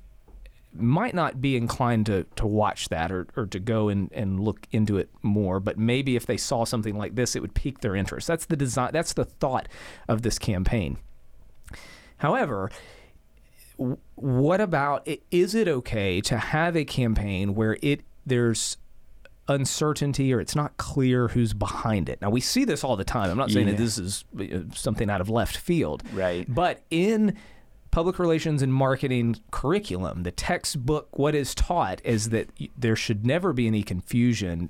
might 0.74 1.16
not 1.16 1.42
be 1.42 1.58
inclined 1.58 2.06
to, 2.06 2.26
to 2.36 2.46
watch 2.46 2.90
that 2.90 3.12
or, 3.12 3.28
or 3.36 3.46
to 3.48 3.60
go 3.60 3.90
and, 3.90 4.12
and 4.14 4.40
look 4.40 4.68
into 4.72 4.98
it 4.98 5.10
more, 5.24 5.60
but 5.60 5.78
maybe 5.78 6.16
if 6.16 6.26
they 6.26 6.38
saw 6.38 6.64
something 6.64 6.96
like 6.98 7.16
this, 7.16 7.36
it 7.36 7.42
would 7.42 7.54
pique 7.56 7.80
their 7.80 7.96
interest. 7.96 8.28
That's 8.28 8.46
the 8.46 8.56
design. 8.56 8.92
That's 8.94 9.14
the 9.14 9.26
thought 9.26 9.68
of 10.08 10.22
this 10.22 10.38
campaign. 10.38 10.98
However, 12.18 12.70
what 14.16 14.60
about 14.62 15.08
is 15.32 15.56
it 15.56 15.68
okay 15.68 16.20
to 16.22 16.38
have 16.38 16.76
a 16.76 16.84
campaign 16.86 17.56
where 17.56 17.78
it 17.82 18.02
there's 18.26 18.78
uncertainty 19.48 20.32
or 20.34 20.40
it's 20.40 20.56
not 20.56 20.78
clear 20.78 21.30
who's 21.30 21.54
behind 21.54 22.10
it? 22.10 22.22
Now 22.22 22.30
we 22.30 22.42
see 22.42 22.66
this 22.66 22.84
all 22.84 22.96
the 22.98 23.04
time. 23.06 23.30
I'm 23.32 23.38
not 23.38 23.50
saying 23.52 23.68
Yeah. 23.68 23.74
that 23.74 23.80
this 23.82 23.98
is 23.98 24.26
uh, 24.40 24.46
something 24.76 25.10
out 25.10 25.22
of 25.22 25.30
left 25.30 25.58
field, 25.58 26.04
Right. 26.14 26.46
But 26.54 26.82
in 26.92 27.38
public 28.00 28.18
relations 28.18 28.62
and 28.62 28.74
marketing 28.74 29.36
curriculum, 29.52 30.24
the 30.24 30.32
textbook, 30.32 31.20
what 31.20 31.36
is 31.36 31.54
taught 31.54 32.00
is 32.06 32.30
that 32.30 32.50
there 32.78 32.96
should 32.96 33.26
never 33.26 33.52
be 33.52 33.68
any 33.68 33.84
confusion 33.84 34.70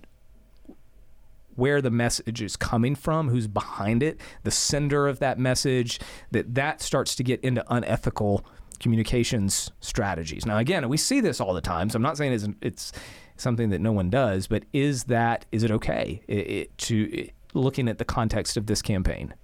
where 1.54 1.80
the 1.80 1.92
message 1.92 2.42
is 2.42 2.56
coming 2.56 2.96
from, 2.96 3.30
who's 3.30 3.46
behind 3.46 4.02
it, 4.02 4.20
the 4.42 4.50
sender 4.50 5.08
of 5.08 5.20
that 5.20 5.38
message, 5.38 6.00
that 6.32 6.56
that 6.56 6.82
starts 6.82 7.14
to 7.14 7.22
get 7.22 7.40
into 7.42 7.64
unethical 7.72 8.44
communications 8.80 9.70
strategies. 9.80 10.44
Now, 10.44 10.58
again, 10.58 10.90
we 10.90 10.98
see 10.98 11.22
this 11.22 11.40
all 11.40 11.54
the 11.54 11.62
time, 11.62 11.92
so 11.92 11.98
I'm 11.98 12.02
not 12.02 12.18
saying 12.18 12.34
it's, 12.34 12.48
it's 12.64 12.92
something 13.38 13.70
that 13.70 13.80
no 13.80 13.92
one 13.92 14.10
does, 14.10 14.48
but 14.48 14.64
is 14.74 15.04
that 15.04 15.46
is 15.52 15.62
it 15.62 15.70
okay 15.70 16.24
it, 16.28 16.34
it, 16.34 16.78
to 16.80 17.14
it, 17.14 17.34
looking 17.54 17.90
at 17.90 18.00
the 18.00 18.06
context 18.06 18.58
of 18.58 18.66
this 18.66 18.82
campaign? 18.82 19.36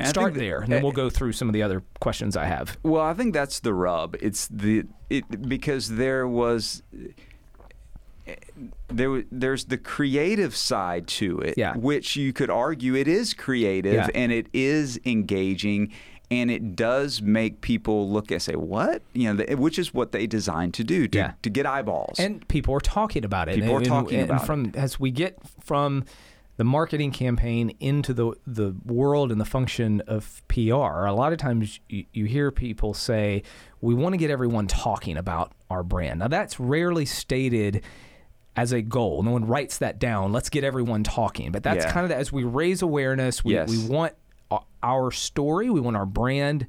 And 0.00 0.08
Start 0.08 0.34
that- 0.34 0.40
there, 0.40 0.60
and 0.60 0.72
then 0.72 0.78
eh, 0.80 0.82
we'll 0.82 0.92
go 0.92 1.10
through 1.10 1.32
some 1.32 1.48
of 1.48 1.52
the 1.52 1.62
other 1.62 1.82
questions 2.00 2.36
I 2.36 2.46
have. 2.46 2.76
Well, 2.82 3.02
I 3.02 3.14
think 3.14 3.34
that's 3.34 3.60
the 3.60 3.74
rub. 3.74 4.16
It's 4.20 4.48
the 4.48 4.84
it 5.08 5.48
because 5.48 5.88
there 5.96 6.26
was 6.26 6.82
eh, 8.26 8.34
there 8.88 9.22
there's 9.30 9.64
the 9.66 9.78
creative 9.78 10.54
side 10.54 11.06
to 11.08 11.38
it, 11.40 11.54
Yeah. 11.56 11.74
which 11.76 12.16
you 12.16 12.32
could 12.32 12.50
argue 12.50 12.94
it 12.94 13.08
is 13.08 13.34
creative 13.34 13.94
Yeah. 13.94 14.08
and 14.14 14.32
it 14.32 14.46
is 14.52 14.98
engaging 15.04 15.92
and 16.32 16.48
it 16.48 16.76
does 16.76 17.20
make 17.20 17.60
people 17.60 18.08
look 18.08 18.30
and 18.30 18.40
say 18.40 18.54
what 18.54 19.02
you 19.14 19.32
know, 19.34 19.44
which 19.56 19.78
is 19.78 19.92
what 19.92 20.12
they 20.12 20.26
designed 20.28 20.74
to 20.74 20.84
do 20.84 21.08
to, 21.08 21.18
Yeah. 21.18 21.32
to 21.42 21.50
get 21.50 21.66
eyeballs. 21.66 22.18
and 22.20 22.46
people 22.48 22.74
are 22.74 22.80
talking 22.80 23.24
about 23.24 23.48
it. 23.48 23.56
People 23.56 23.76
are 23.76 23.80
talking 23.80 24.20
and 24.20 24.30
about 24.30 24.46
from 24.46 24.70
as 24.74 25.00
we 25.00 25.10
get 25.10 25.38
from 25.64 26.04
the 26.60 26.64
marketing 26.64 27.10
campaign 27.10 27.74
into 27.80 28.12
the 28.12 28.34
the 28.46 28.76
world 28.84 29.32
and 29.32 29.40
the 29.40 29.46
function 29.46 30.02
of 30.02 30.42
PR. 30.48 31.06
A 31.06 31.12
lot 31.14 31.32
of 31.32 31.38
times 31.38 31.80
you, 31.88 32.04
you 32.12 32.26
hear 32.26 32.50
people 32.50 32.92
say, 32.92 33.42
"We 33.80 33.94
want 33.94 34.12
to 34.12 34.18
get 34.18 34.30
everyone 34.30 34.66
talking 34.66 35.16
about 35.16 35.52
our 35.70 35.82
brand." 35.82 36.18
Now 36.18 36.28
that's 36.28 36.60
rarely 36.60 37.06
stated 37.06 37.82
as 38.56 38.72
a 38.72 38.82
goal. 38.82 39.22
No 39.22 39.30
one 39.30 39.46
writes 39.46 39.78
that 39.78 39.98
down. 39.98 40.32
Let's 40.32 40.50
get 40.50 40.62
everyone 40.62 41.02
talking. 41.02 41.50
But 41.50 41.62
that's 41.62 41.86
Yeah. 41.86 41.92
kind 41.92 42.04
of 42.04 42.10
the, 42.10 42.16
as 42.16 42.30
we 42.30 42.44
raise 42.44 42.82
awareness, 42.82 43.42
we, 43.42 43.54
Yes. 43.54 43.70
we 43.70 43.88
want 43.88 44.12
our 44.82 45.10
story, 45.10 45.70
we 45.70 45.80
want 45.80 45.96
our 45.96 46.04
brand 46.04 46.66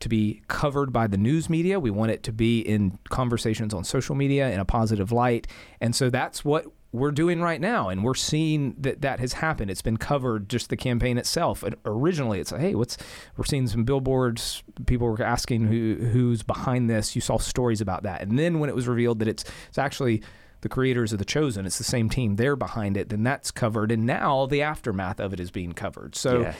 to 0.00 0.08
be 0.08 0.40
covered 0.48 0.90
by 0.90 1.06
the 1.06 1.18
news 1.18 1.50
media. 1.50 1.78
We 1.78 1.90
want 1.90 2.12
it 2.12 2.22
to 2.22 2.32
be 2.32 2.60
in 2.60 2.98
conversations 3.10 3.74
on 3.74 3.84
social 3.84 4.14
media 4.14 4.50
in 4.50 4.58
a 4.58 4.64
positive 4.64 5.12
light. 5.12 5.46
And 5.82 5.94
so 5.94 6.08
that's 6.08 6.46
what 6.46 6.64
we're 6.94 7.10
doing 7.10 7.40
right 7.40 7.60
now 7.60 7.88
and 7.88 8.04
we're 8.04 8.14
seeing 8.14 8.76
that 8.78 9.02
that 9.02 9.18
has 9.18 9.32
happened. 9.32 9.68
It's 9.68 9.82
been 9.82 9.96
covered 9.96 10.48
just 10.48 10.70
the 10.70 10.76
campaign 10.76 11.18
itself. 11.18 11.64
And 11.64 11.74
originally 11.84 12.38
it's 12.38 12.52
like 12.52 12.60
hey 12.60 12.76
what's 12.76 12.96
we're 13.36 13.44
seeing 13.44 13.66
some 13.66 13.82
billboards 13.82 14.62
people 14.86 15.08
were 15.08 15.20
asking 15.20 15.66
who 15.66 15.96
who's 16.12 16.44
behind 16.44 16.88
this. 16.88 17.16
You 17.16 17.20
saw 17.20 17.36
stories 17.38 17.80
about 17.80 18.04
that. 18.04 18.22
And 18.22 18.38
then 18.38 18.60
when 18.60 18.70
it 18.70 18.76
was 18.76 18.86
revealed 18.86 19.18
that 19.18 19.26
it's 19.26 19.44
it's 19.68 19.76
actually 19.76 20.22
the 20.60 20.68
creators 20.68 21.12
of 21.12 21.18
the 21.18 21.24
chosen 21.24 21.66
it's 21.66 21.78
the 21.78 21.84
same 21.84 22.08
team 22.08 22.36
they're 22.36 22.56
behind 22.56 22.96
it 22.96 23.08
then 23.08 23.24
that's 23.24 23.50
covered. 23.50 23.90
And 23.90 24.06
now 24.06 24.46
the 24.46 24.62
aftermath 24.62 25.18
of 25.18 25.32
it 25.32 25.40
is 25.40 25.50
being 25.50 25.72
covered. 25.72 26.14
So 26.14 26.42
yeah. 26.42 26.54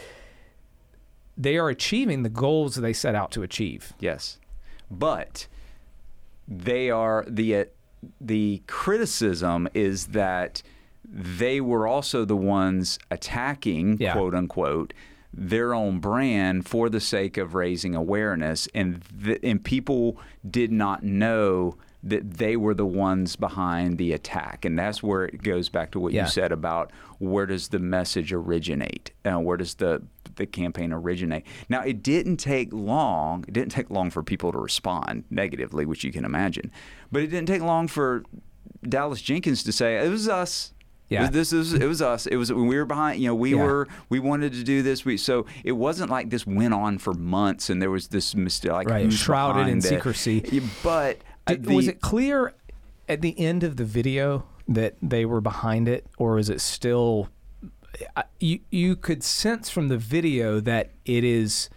they 1.37 1.57
are 1.59 1.69
achieving 1.69 2.25
the 2.25 2.29
goals 2.29 2.75
they 2.75 2.93
set 2.93 3.15
out 3.15 3.31
to 3.31 3.45
achieve. 3.45 3.93
Yes, 4.01 4.41
but 4.91 5.47
they 6.49 6.91
are 6.91 7.25
the 7.29 7.57
uh, 7.57 7.65
the 8.21 8.63
criticism 8.67 9.69
is 9.75 10.07
that 10.09 10.63
they 11.11 11.61
were 11.61 11.87
also 11.87 12.25
the 12.25 12.37
ones 12.37 12.99
attacking 13.11 13.99
Yeah. 14.01 14.13
quote 14.13 14.35
unquote 14.35 14.93
their 15.37 15.75
own 15.75 15.99
brand 15.99 16.67
for 16.67 16.89
the 16.89 17.01
sake 17.01 17.37
of 17.37 17.55
raising 17.55 17.95
awareness 17.95 18.69
and 18.75 19.03
th- 19.25 19.41
and 19.43 19.63
people 19.65 20.17
did 20.49 20.71
not 20.71 21.03
know 21.03 21.77
that 22.05 22.35
they 22.35 22.57
were 22.57 22.75
the 22.75 22.87
ones 22.87 23.35
behind 23.35 23.99
the 23.99 24.13
attack 24.13 24.65
and 24.65 24.79
that's 24.79 25.03
where 25.03 25.25
it 25.25 25.43
goes 25.43 25.69
back 25.69 25.91
to 25.91 25.99
what 25.99 26.13
Yeah. 26.13 26.23
you 26.25 26.29
said 26.31 26.53
about 26.53 26.93
where 27.19 27.47
does 27.47 27.69
the 27.69 27.79
message 27.81 28.33
originate 28.33 29.11
uh, 29.25 29.39
where 29.41 29.57
does 29.57 29.75
the 29.75 30.03
the 30.37 30.47
campaign 30.47 30.93
originate 30.93 31.45
now 31.69 31.81
it 31.83 32.03
didn't 32.03 32.37
take 32.39 32.73
long 32.73 33.45
it 33.49 33.53
didn't 33.53 33.71
take 33.71 33.91
long 33.91 34.11
for 34.11 34.23
people 34.23 34.53
to 34.53 34.59
respond 34.59 35.25
negatively 35.31 35.85
which 35.87 36.05
you 36.05 36.13
can 36.13 36.25
imagine 36.25 36.71
but 37.13 37.23
it 37.23 37.29
didn't 37.29 37.47
take 37.47 37.63
long 37.63 37.87
for 37.89 38.25
Dallas 38.87 39.21
Jenkins 39.23 39.63
to 39.65 39.73
say 39.73 40.05
it 40.05 40.11
was 40.11 40.29
us 40.29 40.73
Yeah. 41.09 41.29
this 41.31 41.53
is 41.53 41.73
it 41.75 41.87
was 41.87 42.03
us. 42.03 42.27
It 42.27 42.37
was 42.37 42.53
when 42.53 42.67
we 42.67 42.77
were 42.77 42.85
behind. 42.87 43.21
You 43.21 43.29
know, 43.29 43.35
we 43.35 43.55
Yeah. 43.55 43.63
were 43.65 43.89
we 44.09 44.19
wanted 44.21 44.53
to 44.55 44.65
do 44.65 44.83
this. 44.83 45.05
We 45.05 45.17
so 45.17 45.47
it 45.63 45.73
wasn't 45.73 46.11
like 46.11 46.31
this 46.31 46.47
went 46.47 46.75
on 46.75 46.99
for 46.99 47.13
months 47.15 47.71
and 47.71 47.81
there 47.81 47.91
was 47.91 48.09
this 48.09 48.35
mistake. 48.35 48.73
Like 48.73 48.89
Right, 48.89 49.13
shrouded 49.13 49.69
in 49.69 49.81
secrecy. 49.81 50.41
But 50.83 51.19
Did, 51.47 51.65
the- 51.65 51.75
was 51.77 51.89
it 51.89 52.01
clear 52.01 52.53
at 53.09 53.21
the 53.21 53.39
end 53.39 53.63
of 53.63 53.77
the 53.77 53.85
video 53.85 54.45
that 54.67 54.97
they 55.03 55.25
were 55.27 55.43
behind 55.43 55.89
it, 55.89 56.07
or 56.19 56.39
is 56.39 56.49
it 56.49 56.61
still? 56.61 57.29
You 58.41 58.61
you 58.71 58.97
could 58.97 59.23
sense 59.23 59.71
from 59.71 59.89
the 59.89 59.99
video 59.99 60.61
that 60.61 60.91
it 61.05 61.25
is. 61.25 61.69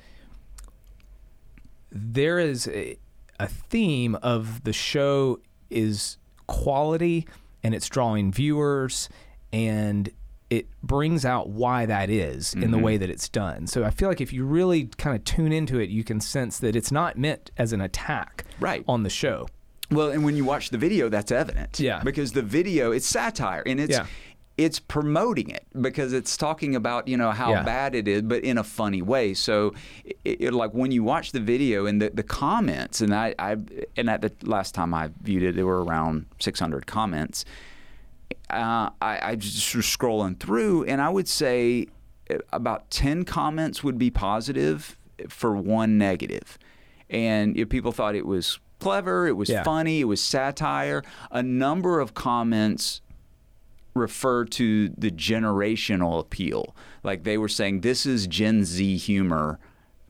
There 1.91 2.39
is 2.39 2.67
a, 2.67 2.97
a 3.39 3.47
theme 3.47 4.15
of 4.15 4.63
the 4.63 4.73
show 4.73 5.39
is 5.69 6.17
quality, 6.47 7.27
and 7.63 7.73
it's 7.73 7.87
drawing 7.87 8.31
viewers, 8.31 9.09
and 9.53 10.09
it 10.49 10.67
brings 10.81 11.25
out 11.25 11.49
why 11.49 11.85
that 11.85 12.09
is 12.09 12.53
in 12.53 12.61
Mm-hmm. 12.61 12.71
the 12.71 12.77
way 12.79 12.97
that 12.97 13.09
it's 13.09 13.27
done. 13.29 13.67
So 13.67 13.83
I 13.83 13.89
feel 13.89 14.07
like 14.09 14.21
if 14.21 14.31
you 14.31 14.45
really 14.45 14.85
kind 14.97 15.15
of 15.15 15.23
tune 15.25 15.51
into 15.51 15.79
it, 15.79 15.89
you 15.89 16.03
can 16.03 16.21
sense 16.21 16.59
that 16.59 16.75
it's 16.75 16.91
not 16.91 17.17
meant 17.17 17.51
as 17.57 17.73
an 17.73 17.81
attack 17.81 18.45
Right. 18.59 18.83
on 18.87 19.03
the 19.03 19.09
show. 19.09 19.47
Well, 19.91 20.09
and 20.09 20.23
when 20.23 20.35
you 20.37 20.45
watch 20.45 20.69
the 20.69 20.77
video, 20.77 21.09
that's 21.09 21.31
evident. 21.31 21.79
Yeah. 21.79 22.01
Because 22.03 22.31
the 22.33 22.41
video, 22.41 22.91
it's 22.91 23.05
satire 23.05 23.63
and 23.65 23.79
it's 23.79 23.91
Yeah. 23.91 24.05
It's 24.57 24.79
promoting 24.79 25.49
it 25.51 25.65
because 25.79 26.13
it's 26.13 26.35
talking 26.35 26.75
about 26.75 27.07
you 27.07 27.15
know 27.17 27.31
how 27.31 27.51
Yeah. 27.51 27.63
bad 27.63 27.93
it 27.95 28.07
is, 28.07 28.23
but 28.23 28.43
in 28.43 28.57
a 28.57 28.63
funny 28.63 29.01
way. 29.01 29.33
So, 29.35 29.73
it, 30.03 30.17
it, 30.41 30.53
like 30.53 30.71
when 30.73 30.91
you 30.91 31.03
watch 31.03 31.31
the 31.31 31.39
video 31.39 31.85
and 31.85 32.01
the, 32.01 32.09
the 32.09 32.23
comments, 32.23 33.01
and 33.01 33.13
I, 33.13 33.35
I 33.37 33.57
and 33.95 34.09
at 34.09 34.21
the 34.21 34.31
last 34.43 34.73
time 34.73 34.93
I 34.93 35.11
viewed 35.21 35.43
it, 35.43 35.55
there 35.55 35.65
were 35.65 35.83
around 35.83 36.25
600 36.39 36.87
comments. 36.87 37.45
Uh, 38.49 38.89
I, 39.01 39.19
I 39.31 39.35
just 39.35 39.75
was 39.75 39.85
scrolling 39.85 40.39
through, 40.39 40.85
and 40.85 41.01
I 41.01 41.09
would 41.09 41.27
say 41.27 41.87
uh, 42.29 42.37
about 42.51 42.89
10 42.89 43.25
comments 43.25 43.83
would 43.83 43.97
be 43.97 44.09
positive 44.09 44.97
for 45.29 45.55
one 45.55 45.97
negative. 45.97 46.57
And 47.09 47.57
if 47.57 47.69
people 47.69 47.91
thought 47.91 48.15
it 48.15 48.25
was 48.25 48.59
clever, 48.79 49.27
it 49.27 49.33
was 49.33 49.49
Yeah. 49.49 49.63
funny, 49.63 50.01
it 50.01 50.05
was 50.05 50.21
satire. 50.21 51.03
A 51.31 51.43
number 51.43 51.99
of 51.99 52.13
comments 52.13 53.01
refer 53.97 54.45
to 54.45 54.89
the 54.89 55.11
generational 55.11 56.19
appeal. 56.19 56.75
Like 57.03 57.23
they 57.23 57.37
were 57.37 57.49
saying, 57.49 57.81
this 57.81 58.05
is 58.05 58.27
Gen 58.27 58.63
Z 58.63 58.97
humor 58.97 59.59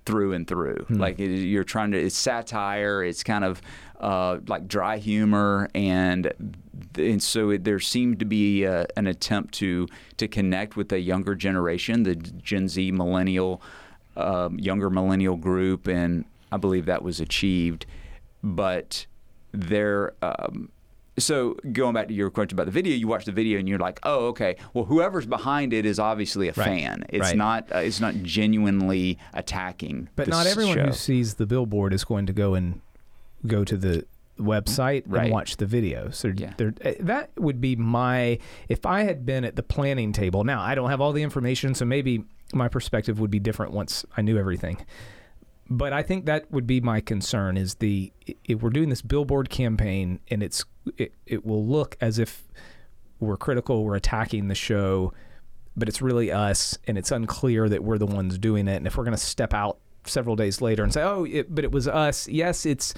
through 0.05 0.33
and 0.33 0.47
through. 0.47 0.85
Like 0.89 1.19
it, 1.19 1.29
you're 1.29 1.65
trying 1.65 1.91
to, 1.91 1.99
it's 1.99 2.15
satire. 2.15 3.03
It's 3.03 3.23
kind 3.23 3.43
of 3.43 3.61
uh, 3.99 4.39
like 4.47 4.67
dry 4.67 4.97
humor, 4.97 5.69
and 5.75 6.31
and 6.95 7.21
so 7.21 7.49
it, 7.49 7.63
there 7.63 7.79
seemed 7.79 8.19
to 8.19 8.25
be 8.25 8.65
uh, 8.65 8.85
an 8.95 9.07
attempt 9.07 9.53
to 9.55 9.87
to 10.17 10.27
connect 10.27 10.77
with 10.77 10.91
a 10.93 10.99
younger 10.99 11.35
generation, 11.35 12.03
the 12.03 12.15
Gen 12.15 12.67
Z 12.67 12.91
millennial, 12.91 13.61
um, 14.15 14.59
younger 14.59 14.89
millennial 14.89 15.35
group, 15.35 15.87
and 15.87 16.25
I 16.51 16.57
believe 16.57 16.85
that 16.85 17.03
was 17.03 17.19
achieved. 17.19 17.85
But 18.43 19.07
there. 19.51 20.13
Um, 20.21 20.69
so 21.19 21.55
going 21.71 21.93
back 21.93 22.07
to 22.09 22.13
your 22.13 22.29
question 22.29 22.55
about 22.55 22.65
the 22.65 22.71
video, 22.71 22.95
you 22.95 23.07
watch 23.07 23.25
the 23.25 23.31
video 23.31 23.57
and 23.59 23.67
you're 23.67 23.79
like, 23.79 23.99
oh, 24.03 24.27
okay. 24.27 24.55
Well, 24.73 24.85
whoever's 24.85 25.25
behind 25.25 25.73
it 25.73 25.85
is 25.85 25.99
obviously 25.99 26.47
a 26.47 26.53
Right. 26.53 26.65
fan. 26.65 27.05
It's 27.09 27.21
Right. 27.21 27.37
not. 27.37 27.71
Uh, 27.73 27.79
it's 27.79 27.99
not 27.99 28.15
genuinely 28.23 29.17
attacking. 29.33 30.09
But 30.15 30.27
not 30.27 30.45
everyone 30.47 30.75
show. 30.75 30.85
who 30.87 30.91
sees 30.93 31.35
the 31.35 31.45
billboard 31.45 31.93
is 31.93 32.03
going 32.03 32.25
to 32.27 32.33
go 32.33 32.53
and 32.53 32.81
go 33.45 33.63
to 33.63 33.75
the 33.77 34.05
website 34.39 35.03
Right. 35.07 35.23
and 35.23 35.31
watch 35.31 35.57
the 35.57 35.65
video. 35.65 36.11
So 36.11 36.31
Yeah. 36.35 36.53
eh, 36.81 36.93
that 36.99 37.31
would 37.37 37.59
be 37.59 37.75
my 37.75 38.37
if 38.69 38.85
I 38.85 39.01
had 39.03 39.25
been 39.25 39.43
at 39.43 39.55
the 39.55 39.63
planning 39.63 40.11
table. 40.11 40.43
Now 40.43 40.61
I 40.61 40.75
don't 40.75 40.89
have 40.91 41.01
all 41.01 41.11
the 41.13 41.23
information, 41.23 41.73
so 41.73 41.85
maybe 41.85 42.23
my 42.53 42.67
perspective 42.67 43.19
would 43.19 43.31
be 43.31 43.39
different 43.39 43.71
once 43.73 44.05
I 44.15 44.21
knew 44.21 44.37
everything. 44.37 44.77
But 45.69 45.91
I 45.93 46.01
think 46.01 46.25
that 46.25 46.49
would 46.51 46.65
be 46.65 46.79
my 46.79 47.01
concern 47.01 47.57
is 47.57 47.75
the 47.75 48.11
if 48.45 48.61
we're 48.61 48.69
doing 48.69 48.89
this 48.89 49.01
billboard 49.01 49.49
campaign 49.49 50.19
and 50.29 50.41
it's 50.41 50.63
it, 50.97 51.13
it 51.25 51.45
will 51.45 51.65
look 51.65 51.97
as 51.99 52.19
if 52.19 52.43
we're 53.19 53.37
critical, 53.37 53.83
we're 53.83 53.95
attacking 53.95 54.47
the 54.47 54.55
show, 54.55 55.11
but 55.75 55.89
it's 55.89 56.01
really 56.01 56.31
us, 56.31 56.77
and 56.87 56.97
it's 56.97 57.11
unclear 57.11 57.67
that 57.67 57.83
we're 57.83 57.97
the 57.97 58.05
ones 58.05 58.37
doing 58.37 58.67
it. 58.67 58.75
And 58.77 58.87
if 58.87 58.95
we're 58.95 59.03
going 59.03 59.17
to 59.17 59.21
step 59.23 59.53
out 59.53 59.79
several 60.05 60.35
days 60.37 60.61
later 60.61 60.83
and 60.83 60.93
say, 60.93 61.01
"Oh, 61.03 61.25
it, 61.25 61.53
but 61.53 61.63
it 61.65 61.71
was 61.71 61.87
us," 61.87 62.27
yes, 62.29 62.65
it's 62.65 62.93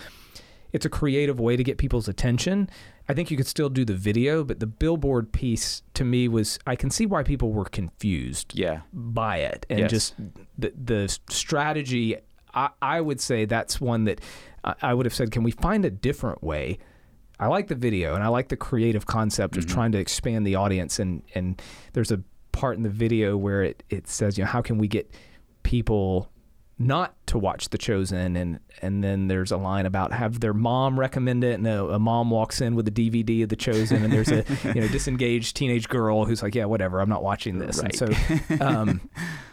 it's 0.71 0.85
a 0.85 0.89
creative 0.89 1.39
way 1.39 1.57
to 1.57 1.63
get 1.63 1.79
people's 1.79 2.07
attention. 2.07 2.69
I 3.07 3.15
think 3.15 3.31
you 3.31 3.37
could 3.37 3.47
still 3.47 3.69
do 3.69 3.83
the 3.83 3.95
video, 3.95 4.43
but 4.43 4.59
the 4.59 4.67
billboard 4.67 5.31
piece 5.31 5.81
to 5.95 6.05
me 6.05 6.27
was 6.27 6.59
I 6.67 6.75
can 6.75 6.91
see 6.91 7.07
why 7.07 7.23
people 7.23 7.51
were 7.51 7.65
confused 7.65 8.53
Yeah. 8.55 8.81
by 8.93 9.37
it 9.37 9.65
and 9.71 9.79
Yes. 9.79 9.89
just 9.89 10.13
the 10.57 10.71
the 10.77 11.17
strategy. 11.29 12.17
I, 12.53 12.69
I 12.81 13.01
would 13.01 13.19
say 13.21 13.45
that's 13.45 13.79
one 13.79 14.05
that 14.05 14.21
I, 14.63 14.75
I 14.81 14.93
would 14.93 15.05
have 15.05 15.13
said, 15.13 15.31
can 15.31 15.43
we 15.43 15.51
find 15.51 15.85
a 15.85 15.89
different 15.89 16.43
way? 16.43 16.79
I 17.39 17.47
like 17.47 17.67
the 17.67 17.75
video 17.75 18.15
and 18.15 18.23
I 18.23 18.27
like 18.27 18.49
the 18.49 18.57
creative 18.57 19.05
concept 19.05 19.55
of 19.55 19.65
trying 19.65 19.93
to 19.93 19.97
expand 19.97 20.45
the 20.45 20.55
audience 20.55 20.99
and 20.99 21.23
and 21.33 21.61
there's 21.93 22.11
a 22.11 22.21
part 22.51 22.75
in 22.75 22.83
the 22.83 22.89
video 22.89 23.37
where 23.37 23.63
it, 23.63 23.83
it 23.89 24.07
says, 24.07 24.37
you 24.37 24.43
know, 24.43 24.49
how 24.49 24.61
can 24.61 24.77
we 24.77 24.87
get 24.87 25.09
people 25.63 26.29
not 26.77 27.15
to 27.27 27.37
watch 27.37 27.69
The 27.69 27.77
Chosen? 27.77 28.35
And 28.35 28.59
and 28.81 29.01
then 29.01 29.29
there's 29.29 29.51
a 29.53 29.57
line 29.57 29.85
about 29.85 30.11
have 30.11 30.41
their 30.41 30.53
mom 30.53 30.99
recommend 30.99 31.45
it 31.45 31.53
and 31.53 31.65
a, 31.65 31.85
a 31.91 31.99
mom 31.99 32.29
walks 32.29 32.59
in 32.59 32.75
with 32.75 32.87
a 32.89 32.91
DVD 32.91 33.43
of 33.43 33.49
The 33.49 33.55
Chosen 33.55 34.03
and 34.03 34.11
there's 34.11 34.31
a 34.31 34.43
you 34.75 34.81
know 34.81 34.87
disengaged 34.89 35.55
teenage 35.55 35.87
girl 35.87 36.25
who's 36.25 36.43
like 36.43 36.55
yeah 36.55 36.65
whatever 36.65 36.99
I'm 36.99 37.09
not 37.09 37.23
watching 37.23 37.57
this. 37.57 37.79
And 37.79 37.95
so 37.95 38.07
um, 38.59 38.99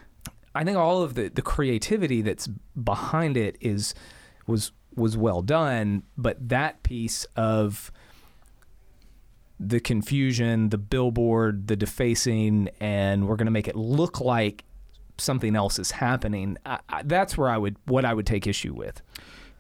I 0.57 0.65
think 0.65 0.77
all 0.77 1.03
of 1.03 1.15
the 1.15 1.29
the 1.29 1.43
creativity 1.43 2.23
that's 2.23 2.49
behind 2.83 3.37
it 3.37 3.57
is 3.61 3.95
was 4.47 4.73
was 4.95 5.17
well 5.17 5.43
done 5.43 6.03
but 6.17 6.49
that 6.49 6.83
piece 6.83 7.27
of 7.37 7.93
the 9.59 9.81
confusion, 9.81 10.69
the 10.69 10.79
billboard, 10.79 11.67
the 11.67 11.77
defacing, 11.77 12.69
and 12.81 13.27
we're 13.27 13.37
going 13.37 13.47
to 13.47 13.53
make 13.53 13.69
it 13.69 13.77
look 13.77 14.21
like 14.21 14.65
something 15.19 15.57
else 15.57 15.79
is 15.79 15.93
happening. 15.93 16.59
I, 16.67 16.79
I, 16.89 17.03
that's 17.03 17.39
where 17.39 17.49
I 17.49 17.57
would 17.57 17.77
what 17.87 18.05
I 18.05 18.13
would 18.15 18.27
take 18.27 18.47
issue 18.47 18.75
with. 18.75 19.01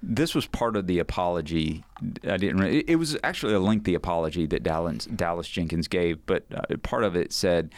This 0.03 0.35
was 0.35 0.47
part 0.47 0.77
of 0.77 0.87
the 0.87 0.99
apology. 0.99 1.83
I 2.25 2.37
didn't. 2.37 2.63
It 2.63 2.97
was 2.97 3.17
actually 3.25 3.55
a 3.55 3.61
lengthy 3.61 3.95
apology 3.95 4.47
that 4.47 4.63
Dallas, 4.63 5.07
Dallas 5.07 5.49
Jenkins 5.49 5.89
gave, 5.89 6.25
but 6.27 6.45
uh, 6.55 6.77
part 6.83 7.03
of 7.03 7.17
it 7.17 7.33
said, 7.33 7.75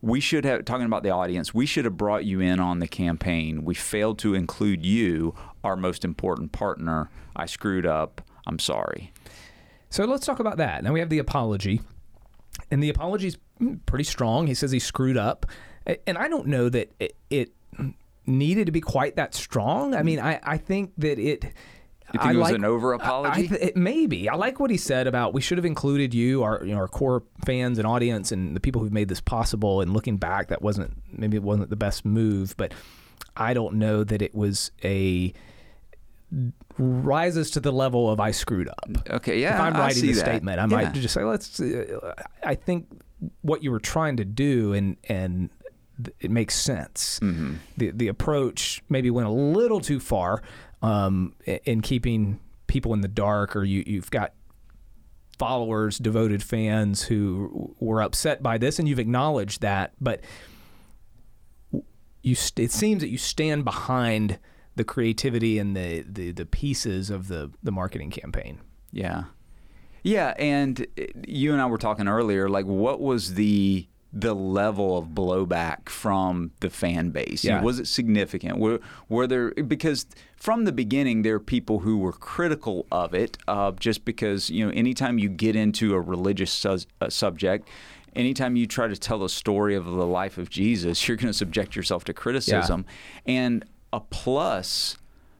we 0.00 0.20
should 0.20 0.44
have 0.44 0.64
talking 0.64 0.86
about 0.86 1.02
the 1.02 1.10
audience. 1.10 1.52
We 1.52 1.66
should 1.66 1.84
have 1.84 1.96
brought 1.96 2.24
you 2.24 2.40
in 2.40 2.60
on 2.60 2.78
the 2.78 2.88
campaign. 2.88 3.64
We 3.64 3.74
failed 3.74 4.18
to 4.20 4.34
include 4.34 4.84
you, 4.84 5.34
our 5.64 5.76
most 5.76 6.04
important 6.04 6.52
partner. 6.52 7.10
I 7.34 7.46
screwed 7.46 7.86
up. 7.86 8.22
I'm 8.46 8.58
sorry. 8.58 9.12
So 9.90 10.04
let's 10.04 10.24
talk 10.26 10.38
about 10.38 10.58
that. 10.58 10.84
Now 10.84 10.92
we 10.92 11.00
have 11.00 11.08
the 11.08 11.18
apology, 11.18 11.80
and 12.70 12.82
the 12.82 12.90
apology 12.90 13.28
is 13.28 13.38
pretty 13.86 14.04
strong. 14.04 14.46
He 14.46 14.54
says 14.54 14.70
he 14.70 14.78
screwed 14.78 15.16
up, 15.16 15.46
and 16.06 16.18
I 16.18 16.28
don't 16.28 16.46
know 16.46 16.68
that 16.68 16.92
it, 17.30 17.52
needed 18.26 18.66
to 18.66 18.72
be 18.72 18.80
quite 18.82 19.16
that 19.16 19.34
strong. 19.34 19.94
I 19.94 20.02
mean, 20.02 20.20
I, 20.20 20.38
I 20.42 20.58
think 20.58 20.92
that 20.98 21.18
it. 21.18 21.46
You 22.12 22.20
think 22.20 22.24
I 22.30 22.32
it 22.32 22.36
was 22.36 22.42
like- 22.48 22.54
an 22.54 22.64
over 22.64 22.92
apology? 22.94 23.48
Th- 23.48 23.74
maybe. 23.76 24.28
I 24.28 24.34
like 24.36 24.58
what 24.60 24.70
he 24.70 24.76
said 24.76 25.06
about 25.06 25.34
we 25.34 25.40
should 25.40 25.58
have 25.58 25.64
included 25.66 26.14
you, 26.14 26.42
our 26.42 26.64
you 26.64 26.72
know, 26.72 26.78
our 26.78 26.88
core 26.88 27.22
fans 27.44 27.78
and 27.78 27.86
audience, 27.86 28.32
and 28.32 28.56
the 28.56 28.60
people 28.60 28.80
who've 28.80 28.92
made 28.92 29.08
this 29.08 29.20
possible. 29.20 29.80
And 29.80 29.92
looking 29.92 30.16
back, 30.16 30.48
that 30.48 30.62
wasn't 30.62 30.92
maybe 31.12 31.36
it 31.36 31.42
wasn't 31.42 31.68
the 31.70 31.76
best 31.76 32.04
move, 32.04 32.54
but 32.56 32.72
I 33.36 33.52
don't 33.54 33.74
know 33.74 34.04
that 34.04 34.22
it 34.22 34.34
was 34.34 34.70
a 34.84 35.32
rises 36.78 37.50
to 37.52 37.60
the 37.60 37.72
level 37.72 38.10
of 38.10 38.20
I 38.20 38.30
screwed 38.30 38.68
up. 38.68 38.88
okay, 39.10 39.40
yeah. 39.40 39.54
if 39.54 39.60
I'm 39.60 39.74
writing 39.74 40.02
the 40.06 40.14
statement, 40.14 40.58
I 40.58 40.62
Yeah. 40.62 40.66
might 40.66 40.92
just 40.94 41.14
say, 41.14 41.24
let's. 41.24 41.58
Uh, 41.60 42.14
I 42.44 42.54
think 42.54 42.86
what 43.42 43.62
you 43.62 43.70
were 43.70 43.80
trying 43.80 44.16
to 44.18 44.24
do, 44.24 44.72
and 44.72 44.96
and 45.08 45.50
it 46.20 46.30
makes 46.30 46.54
sense. 46.54 47.18
Mm-hmm. 47.22 47.54
The 47.76 47.90
the 47.90 48.08
approach 48.08 48.82
maybe 48.88 49.10
went 49.10 49.26
a 49.26 49.32
little 49.32 49.80
too 49.80 49.98
far 50.00 50.42
um, 50.82 51.34
in 51.64 51.80
keeping 51.80 52.40
people 52.66 52.94
in 52.94 53.00
the 53.00 53.08
dark, 53.08 53.56
or 53.56 53.64
you 53.64 53.82
you've 53.86 54.10
got 54.10 54.34
followers, 55.38 55.98
devoted 55.98 56.42
fans 56.42 57.04
who 57.04 57.74
were 57.78 58.02
upset 58.02 58.42
by 58.42 58.58
this, 58.58 58.78
and 58.78 58.88
you've 58.88 58.98
acknowledged 58.98 59.60
that, 59.60 59.92
but 60.00 60.22
you 62.22 62.34
st- 62.34 62.64
it 62.64 62.72
seems 62.72 63.00
that 63.00 63.08
you 63.08 63.18
stand 63.18 63.64
behind 63.64 64.38
the 64.74 64.84
creativity 64.84 65.58
and 65.58 65.76
the, 65.76 66.04
the, 66.08 66.32
the 66.32 66.46
pieces 66.46 67.10
of 67.10 67.28
the, 67.28 67.50
the 67.62 67.72
marketing 67.72 68.10
campaign. 68.10 68.60
Yeah. 68.92 69.24
Yeah, 70.02 70.34
and 70.38 70.86
uh, 70.98 71.04
you 71.26 71.52
and 71.52 71.60
I 71.60 71.66
were 71.66 71.78
talking 71.78 72.08
earlier 72.08 72.48
like 72.48 72.66
what 72.66 73.00
was 73.00 73.34
the 73.34 73.88
the 74.12 74.34
level 74.34 74.96
of 74.96 75.08
blowback 75.08 75.88
from 75.88 76.50
the 76.60 76.70
fan 76.70 77.10
base? 77.10 77.44
You 77.44 77.50
know, 77.50 77.56
Yeah. 77.56 77.62
was 77.62 77.78
it 77.78 77.86
significant? 77.86 78.58
Were 78.58 78.80
were 79.08 79.26
there 79.26 79.50
because 79.52 80.06
from 80.36 80.64
the 80.64 80.72
beginning 80.72 81.22
there 81.22 81.34
are 81.34 81.40
people 81.40 81.80
who 81.80 81.98
were 81.98 82.12
critical 82.12 82.86
of 82.90 83.12
it 83.14 83.36
uh, 83.48 83.72
just 83.72 84.04
because, 84.04 84.48
you 84.50 84.64
know, 84.64 84.72
anytime 84.72 85.18
you 85.18 85.28
get 85.28 85.54
into 85.56 85.94
a 85.94 86.00
religious 86.00 86.52
sus- 86.52 86.86
uh, 87.00 87.08
subject 87.10 87.68
Anytime 88.16 88.56
you 88.56 88.66
try 88.66 88.88
to 88.88 88.96
tell 88.96 89.22
a 89.22 89.28
story 89.28 89.76
of 89.76 89.84
the 89.84 90.06
life 90.06 90.38
of 90.38 90.48
Jesus, 90.50 90.94
you're 91.06 91.16
going 91.16 91.28
to 91.28 91.32
subject 91.38 91.76
yourself 91.76 92.02
to 92.04 92.12
criticism. 92.14 92.84
And 93.26 93.64
a 93.92 94.00
plus 94.00 94.96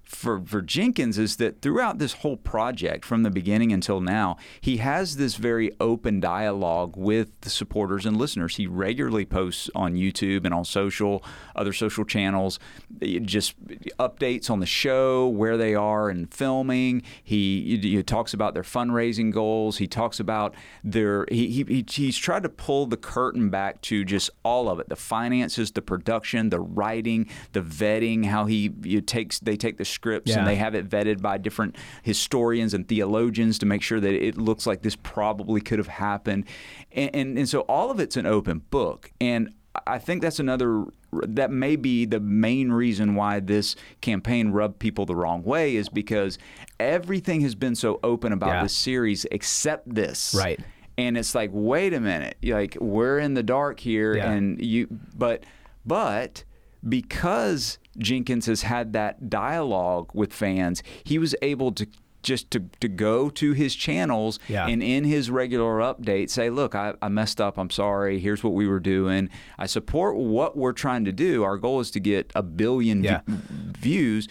for, 0.08 0.40
for 0.46 0.62
Jenkins 0.62 1.18
is 1.18 1.36
that 1.36 1.60
throughout 1.60 1.98
this 1.98 2.14
whole 2.14 2.38
project, 2.38 3.04
from 3.04 3.24
the 3.24 3.30
beginning 3.30 3.72
until 3.72 4.00
now, 4.00 4.38
he 4.60 4.78
has 4.78 5.16
this 5.16 5.34
very 5.36 5.70
open 5.80 6.18
dialogue 6.18 6.96
with 6.96 7.28
the 7.42 7.50
supporters 7.50 8.06
and 8.06 8.16
listeners. 8.16 8.56
He 8.56 8.66
regularly 8.66 9.26
posts 9.26 9.68
on 9.74 9.94
YouTube 9.96 10.46
and 10.46 10.54
on 10.54 10.64
social, 10.64 11.22
other 11.54 11.74
social 11.74 12.06
channels, 12.06 12.58
eh, 13.02 13.18
just 13.18 13.54
updates 13.98 14.48
on 14.50 14.60
the 14.60 14.66
show, 14.66 15.28
where 15.28 15.58
they 15.58 15.74
are 15.74 16.08
in 16.08 16.26
filming. 16.28 17.02
He, 17.22 17.78
he 17.82 18.02
talks 18.02 18.32
about 18.32 18.54
their 18.54 18.62
fundraising 18.62 19.30
goals. 19.30 19.76
He 19.76 19.86
talks 19.86 20.18
about 20.18 20.54
their, 20.82 21.26
he, 21.30 21.50
he, 21.50 21.64
he- 21.68 21.84
he's 21.86 22.16
tried 22.16 22.44
to 22.44 22.48
pull 22.48 22.86
the 22.86 22.96
curtain 22.96 23.50
back 23.50 23.82
to 23.82 24.04
just 24.06 24.30
all 24.42 24.70
of 24.70 24.80
it 24.80 24.88
the 24.88 24.96
finances, 24.96 25.70
the 25.72 25.82
production, 25.82 26.48
the 26.48 26.60
writing, 26.60 27.28
the 27.52 27.60
vetting, 27.60 28.24
how 28.24 28.46
he 28.46 28.70
takes, 29.02 29.38
they 29.40 29.56
take 29.56 29.76
the 29.76 29.84
scripts 29.98 30.30
Yeah. 30.30 30.38
and 30.38 30.46
they 30.46 30.54
have 30.56 30.74
it 30.76 30.88
vetted 30.88 31.20
by 31.20 31.38
different 31.38 31.74
historians 32.02 32.72
and 32.72 32.86
theologians 32.86 33.58
to 33.58 33.66
make 33.66 33.82
sure 33.82 33.98
that 34.00 34.12
it 34.14 34.38
looks 34.38 34.64
like 34.66 34.82
this 34.82 34.96
probably 34.96 35.60
could 35.60 35.78
have 35.78 35.88
happened. 35.88 36.44
And, 36.92 37.10
and, 37.14 37.38
and 37.38 37.48
so 37.48 37.60
all 37.62 37.90
of 37.90 37.98
it's 38.00 38.16
an 38.16 38.26
open 38.26 38.62
book. 38.70 39.10
And 39.20 39.52
I 39.86 39.98
think 39.98 40.22
that's 40.22 40.38
another, 40.38 40.84
that 41.12 41.50
may 41.50 41.74
be 41.76 42.04
the 42.04 42.20
main 42.20 42.70
reason 42.72 43.14
why 43.16 43.40
this 43.40 43.74
campaign 44.00 44.50
rubbed 44.50 44.78
people 44.78 45.04
the 45.04 45.16
wrong 45.16 45.42
way 45.42 45.74
is 45.76 45.88
because 45.88 46.38
everything 46.78 47.40
has 47.40 47.54
been 47.56 47.74
so 47.74 47.98
open 48.04 48.32
about 48.32 48.50
Yeah. 48.50 48.62
this 48.62 48.72
series 48.76 49.26
except 49.32 49.92
this. 49.92 50.34
Right. 50.38 50.60
And 50.96 51.16
it's 51.18 51.34
like, 51.34 51.50
wait 51.52 51.92
a 51.92 52.00
minute, 52.00 52.36
like 52.42 52.76
we're 52.80 53.18
in 53.18 53.34
the 53.34 53.42
dark 53.42 53.80
here, 53.80 54.16
Yeah. 54.16 54.30
and 54.32 54.60
you, 54.64 54.86
but, 55.16 55.44
but 55.86 56.44
because 56.86 57.78
Jenkins 57.96 58.46
has 58.46 58.62
had 58.62 58.92
that 58.92 59.30
dialogue 59.30 60.10
with 60.14 60.32
fans, 60.32 60.82
he 61.04 61.18
was 61.18 61.34
able 61.42 61.72
to 61.72 61.86
just 62.20 62.50
to, 62.50 62.64
to 62.80 62.88
go 62.88 63.30
to 63.30 63.52
his 63.52 63.76
channels 63.76 64.40
Yeah. 64.48 64.66
and 64.66 64.82
in 64.82 65.04
his 65.04 65.30
regular 65.30 65.78
update 65.78 66.30
say, 66.30 66.50
look, 66.50 66.74
I, 66.74 66.94
I 67.00 67.08
messed 67.08 67.40
up. 67.40 67.56
I'm 67.56 67.70
sorry. 67.70 68.18
Here's 68.18 68.42
what 68.42 68.54
we 68.54 68.66
were 68.66 68.80
doing. 68.80 69.30
I 69.56 69.66
support 69.66 70.16
what 70.16 70.56
we're 70.56 70.72
trying 70.72 71.04
to 71.04 71.12
do. 71.12 71.44
Our 71.44 71.56
goal 71.56 71.78
is 71.78 71.92
to 71.92 72.00
get 72.00 72.32
a 72.34 72.42
billion 72.42 73.04
Yeah. 73.04 73.20
v- 73.26 73.38
views, 73.78 74.28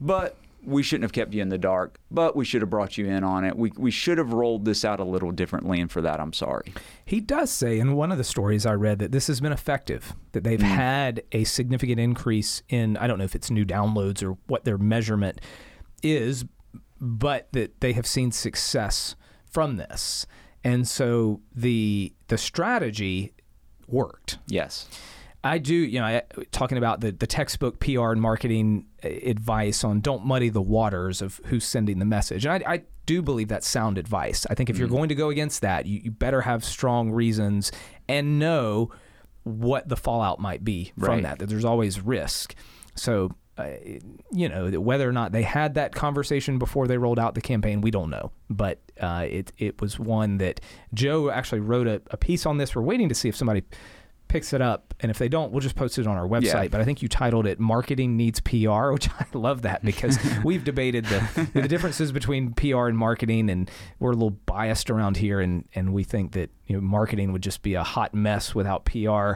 but 0.00 0.36
we 0.64 0.82
shouldn't 0.82 1.04
have 1.04 1.12
kept 1.12 1.32
you 1.32 1.42
in 1.42 1.48
the 1.48 1.58
dark, 1.58 1.98
but 2.10 2.36
we 2.36 2.44
should 2.44 2.62
have 2.62 2.70
brought 2.70 2.98
you 2.98 3.06
in 3.06 3.24
on 3.24 3.44
it. 3.44 3.56
We, 3.56 3.72
we 3.76 3.90
should 3.90 4.18
have 4.18 4.32
rolled 4.32 4.64
this 4.64 4.84
out 4.84 5.00
a 5.00 5.04
little 5.04 5.30
differently, 5.30 5.80
and 5.80 5.90
for 5.90 6.00
that, 6.02 6.20
I'm 6.20 6.32
sorry. 6.32 6.72
He 7.04 7.20
does 7.20 7.50
say 7.50 7.78
in 7.78 7.94
one 7.94 8.12
of 8.12 8.18
the 8.18 8.24
stories 8.24 8.66
I 8.66 8.74
read 8.74 8.98
that 8.98 9.12
this 9.12 9.26
has 9.28 9.40
been 9.40 9.52
effective, 9.52 10.14
that 10.32 10.44
they've 10.44 10.60
hmm. 10.60 10.66
had 10.66 11.22
a 11.32 11.44
significant 11.44 11.98
increase 11.98 12.62
in, 12.68 12.96
I 12.96 13.06
don't 13.06 13.18
know 13.18 13.24
if 13.24 13.34
it's 13.34 13.50
new 13.50 13.64
downloads 13.64 14.22
or 14.22 14.36
what 14.46 14.64
their 14.64 14.78
measurement 14.78 15.40
is, 16.02 16.44
but 17.00 17.48
that 17.52 17.80
they 17.80 17.92
have 17.94 18.06
seen 18.06 18.30
success 18.32 19.16
from 19.50 19.76
this. 19.76 20.26
And 20.62 20.86
so 20.86 21.40
the 21.54 22.12
the 22.28 22.36
strategy 22.36 23.32
worked. 23.88 24.38
Yes. 24.46 24.86
I 25.42 25.58
do, 25.58 25.74
you 25.74 26.00
know, 26.00 26.06
I, 26.06 26.22
talking 26.52 26.76
about 26.76 27.00
the, 27.00 27.12
the 27.12 27.26
textbook 27.26 27.80
PR 27.80 28.10
and 28.12 28.20
marketing 28.20 28.86
advice 29.02 29.84
on 29.84 30.00
don't 30.00 30.24
muddy 30.26 30.50
the 30.50 30.60
waters 30.60 31.22
of 31.22 31.40
who's 31.46 31.64
sending 31.64 31.98
the 31.98 32.04
message. 32.04 32.44
And 32.44 32.62
I, 32.66 32.72
I 32.74 32.82
do 33.06 33.22
believe 33.22 33.48
that's 33.48 33.66
sound 33.66 33.96
advice. 33.96 34.46
I 34.50 34.54
think 34.54 34.68
if 34.68 34.76
you're 34.76 34.86
Mm-hmm. 34.88 34.96
going 34.96 35.08
to 35.08 35.14
go 35.14 35.30
against 35.30 35.62
that, 35.62 35.86
you, 35.86 36.00
you 36.04 36.10
better 36.10 36.42
have 36.42 36.62
strong 36.64 37.10
reasons 37.10 37.72
and 38.08 38.38
know 38.38 38.90
what 39.44 39.88
the 39.88 39.96
fallout 39.96 40.40
might 40.40 40.62
be 40.64 40.92
from 40.98 41.22
that, 41.22 41.38
that 41.38 41.48
there's 41.48 41.64
always 41.64 42.00
risk. 42.02 42.54
So, 42.94 43.30
uh, 43.56 43.68
you 44.30 44.48
know, 44.48 44.70
whether 44.78 45.08
or 45.08 45.12
not 45.12 45.32
they 45.32 45.42
had 45.42 45.74
that 45.74 45.94
conversation 45.94 46.58
before 46.58 46.86
they 46.86 46.98
rolled 46.98 47.18
out 47.18 47.34
the 47.34 47.40
campaign, 47.40 47.80
we 47.80 47.90
don't 47.90 48.10
know. 48.10 48.30
But 48.50 48.80
uh, 49.00 49.26
it, 49.28 49.52
it 49.56 49.80
was 49.80 49.98
one 49.98 50.36
that 50.38 50.60
Joe 50.92 51.30
actually 51.30 51.60
wrote 51.60 51.86
a, 51.86 52.02
a 52.10 52.16
piece 52.18 52.44
on 52.44 52.58
this. 52.58 52.74
We're 52.76 52.82
waiting 52.82 53.08
to 53.08 53.14
see 53.14 53.28
if 53.30 53.36
somebody 53.36 53.62
picks 54.30 54.52
it 54.52 54.62
up 54.62 54.94
and 55.00 55.10
if 55.10 55.18
they 55.18 55.28
don't 55.28 55.50
we'll 55.50 55.60
just 55.60 55.74
post 55.74 55.98
it 55.98 56.06
on 56.06 56.16
our 56.16 56.26
website 56.26 56.42
Yeah. 56.62 56.68
but 56.68 56.80
i 56.80 56.84
think 56.84 57.02
you 57.02 57.08
titled 57.08 57.46
it 57.46 57.58
marketing 57.58 58.16
needs 58.16 58.38
pr 58.40 58.92
which 58.92 59.10
i 59.20 59.26
love 59.34 59.62
that 59.62 59.84
because 59.84 60.18
we've 60.44 60.62
debated 60.64 61.04
the, 61.06 61.50
the 61.54 61.68
differences 61.68 62.12
between 62.12 62.52
pr 62.54 62.86
and 62.86 62.96
marketing 62.96 63.50
and 63.50 63.70
we're 63.98 64.12
a 64.12 64.14
little 64.14 64.30
biased 64.30 64.88
around 64.88 65.16
here 65.16 65.40
and, 65.40 65.64
and 65.74 65.92
we 65.92 66.04
think 66.04 66.32
that 66.32 66.48
you 66.66 66.74
know 66.76 66.80
marketing 66.80 67.32
would 67.32 67.42
just 67.42 67.62
be 67.62 67.74
a 67.74 67.82
hot 67.82 68.14
mess 68.14 68.54
without 68.54 68.84
pr 68.84 69.32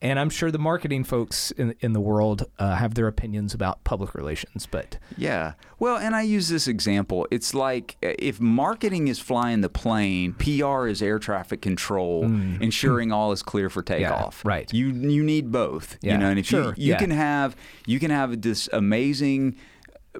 and 0.00 0.18
i'm 0.18 0.30
sure 0.30 0.50
the 0.50 0.58
marketing 0.58 1.04
folks 1.04 1.50
in, 1.52 1.74
in 1.80 1.92
the 1.92 2.00
world 2.00 2.44
uh, 2.58 2.74
have 2.74 2.94
their 2.94 3.06
opinions 3.06 3.54
about 3.54 3.82
public 3.84 4.14
relations 4.14 4.66
but 4.66 4.98
Yeah. 5.16 5.54
Well, 5.78 5.96
and 5.96 6.14
I 6.14 6.22
use 6.22 6.48
this 6.48 6.66
example. 6.66 7.26
It's 7.30 7.54
like 7.54 7.96
uh, 8.02 8.12
if 8.18 8.40
marketing 8.40 9.08
is 9.08 9.18
flying 9.18 9.60
the 9.60 9.68
plane, 9.68 10.32
PR 10.34 10.86
is 10.86 11.02
air 11.02 11.18
traffic 11.18 11.62
control, 11.62 12.24
ensuring 12.60 13.12
all 13.12 13.32
is 13.32 13.42
clear 13.42 13.70
for 13.70 13.82
takeoff. 13.82 14.42
Mm. 14.42 14.48
right. 14.48 14.72
You 14.72 14.88
you 14.88 15.22
need 15.22 15.52
both. 15.52 15.98
Yeah, 16.00 16.12
You 16.12 16.18
know, 16.18 16.30
and 16.30 16.38
if 16.38 16.46
sure, 16.46 16.74
you 16.76 16.86
you 16.86 16.92
yeah. 16.92 16.98
can 16.98 17.10
have 17.10 17.56
you 17.86 17.98
can 17.98 18.10
have 18.10 18.42
this 18.42 18.68
amazing 18.72 19.56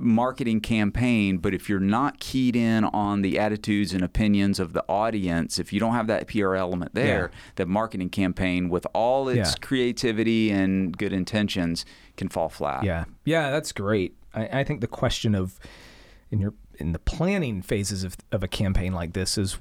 marketing 0.00 0.60
campaign, 0.60 1.38
but 1.38 1.54
if 1.54 1.68
you're 1.68 1.80
not 1.80 2.20
keyed 2.20 2.54
in 2.56 2.84
on 2.84 3.22
the 3.22 3.38
attitudes 3.38 3.92
and 3.92 4.02
opinions 4.02 4.58
of 4.60 4.72
the 4.72 4.84
audience, 4.88 5.58
if 5.58 5.72
you 5.72 5.80
don't 5.80 5.94
have 5.94 6.06
that 6.08 6.26
PR 6.28 6.54
element 6.54 6.94
there, 6.94 7.30
the 7.56 7.66
marketing 7.66 8.10
campaign 8.10 8.68
with 8.68 8.86
all 8.94 9.28
its 9.28 9.50
Yeah. 9.50 9.54
creativity 9.60 10.50
and 10.50 10.96
good 10.96 11.12
intentions 11.12 11.84
can 12.16 12.28
fall 12.28 12.48
flat. 12.48 12.84
Yeah, 12.84 13.04
yeah, 13.24 13.50
that's 13.50 13.72
great. 13.72 14.14
I, 14.34 14.60
I 14.60 14.64
think 14.64 14.80
the 14.80 14.86
question 14.86 15.34
of 15.34 15.58
in 16.30 16.40
your 16.40 16.54
in 16.78 16.92
the 16.92 16.98
planning 16.98 17.62
phases 17.62 18.04
of 18.04 18.16
of 18.30 18.42
a 18.42 18.48
campaign 18.48 18.92
like 18.92 19.12
this 19.12 19.36
is 19.38 19.58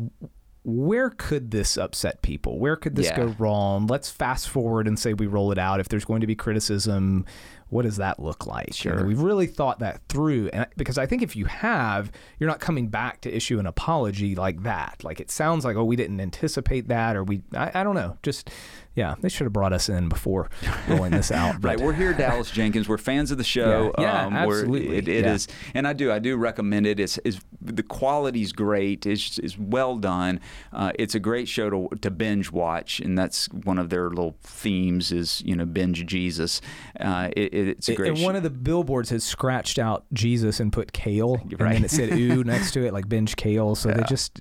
where 0.63 1.09
could 1.09 1.51
this 1.51 1.77
upset 1.77 2.21
people? 2.21 2.59
Where 2.59 2.75
could 2.75 2.95
this 2.95 3.07
Yeah. 3.07 3.15
go 3.17 3.35
wrong? 3.39 3.87
Let's 3.87 4.09
fast 4.09 4.49
forward 4.49 4.87
and 4.87 4.99
say 4.99 5.13
we 5.13 5.27
roll 5.27 5.51
it 5.51 5.57
out. 5.57 5.79
If 5.79 5.87
there's 5.87 6.03
going 6.05 6.21
to 6.21 6.27
be 6.27 6.35
criticism, 6.35 7.25
what 7.69 7.83
does 7.83 7.97
that 7.97 8.19
look 8.19 8.45
like? 8.45 8.73
Sure. 8.73 8.97
And 8.97 9.07
we've 9.07 9.21
really 9.21 9.47
thought 9.47 9.79
that 9.79 10.01
through, 10.09 10.49
and 10.51 10.67
because 10.75 10.97
I 10.97 11.05
think 11.05 11.21
if 11.21 11.35
you 11.35 11.45
have, 11.45 12.11
you're 12.39 12.49
not 12.49 12.59
coming 12.59 12.87
back 12.89 13.21
to 13.21 13.33
issue 13.33 13.59
an 13.59 13.65
apology 13.65 14.35
like 14.35 14.63
that. 14.63 15.03
Like 15.03 15.19
it 15.19 15.31
sounds 15.31 15.63
like, 15.63 15.75
oh, 15.77 15.85
we 15.85 15.95
didn't 15.95 16.19
anticipate 16.19 16.87
that, 16.89 17.15
or 17.15 17.23
we, 17.23 17.43
I, 17.53 17.71
I 17.81 17.83
don't 17.83 17.95
know, 17.95 18.17
just 18.23 18.49
yeah, 18.97 19.15
they 19.21 19.29
should 19.29 19.45
have 19.45 19.53
brought 19.53 19.71
us 19.71 19.87
in 19.87 20.09
before 20.09 20.49
rolling 20.89 21.11
this 21.11 21.31
out. 21.31 21.55
right, 21.63 21.79
we're 21.79 21.93
here, 21.93 22.13
Dallas 22.13 22.51
Jenkins. 22.51 22.89
We're 22.89 22.97
fans 22.97 23.31
of 23.31 23.37
the 23.37 23.43
show. 23.45 23.93
Yeah, 23.97 24.03
yeah, 24.03 24.45
we're- 24.45 24.59
absolutely. 24.59 24.97
It, 24.97 25.07
it 25.07 25.23
Yeah. 25.25 25.33
is- 25.35 25.47
and 25.73 25.87
I 25.87 25.93
do, 25.93 26.11
I 26.11 26.19
do 26.19 26.35
recommend 26.35 26.85
it. 26.87 26.99
It's, 26.99 27.17
it's 27.23 27.39
the 27.61 27.83
quality's 27.83 28.51
great. 28.51 29.05
It's, 29.05 29.37
it's 29.37 29.57
well 29.57 29.97
done. 29.97 30.39
Uh, 30.73 30.91
it's 30.97 31.13
a 31.15 31.19
great 31.19 31.47
show 31.47 31.69
to, 31.69 31.89
to 32.01 32.09
binge 32.11 32.51
watch, 32.51 32.99
and 32.99 33.17
that's 33.17 33.45
one 33.49 33.77
of 33.77 33.89
their 33.89 34.09
little 34.09 34.35
themes 34.41 35.11
is 35.11 35.41
you 35.45 35.55
know 35.55 35.65
binge 35.65 36.03
Jesus. 36.05 36.59
Uh, 36.99 37.29
it, 37.37 37.53
it- 37.53 37.67
it's 37.77 37.89
a 37.89 37.93
great. 37.95 38.09
and 38.09 38.17
sh- 38.17 38.23
one 38.23 38.35
of 38.35 38.41
the 38.43 38.49
billboards 38.49 39.11
has 39.11 39.23
scratched 39.23 39.77
out 39.77 40.05
Jesus 40.11 40.59
and 40.59 40.73
put 40.73 40.91
kale, 40.91 41.35
and 41.43 41.51
then 41.59 41.85
it 41.85 41.91
said 41.91 42.11
ooh 42.13 42.43
next 42.43 42.71
to 42.71 42.83
it, 42.85 42.93
like 42.93 43.07
binge 43.07 43.35
kale. 43.35 43.75
So 43.75 43.89
they 43.91 44.03
just, 44.09 44.39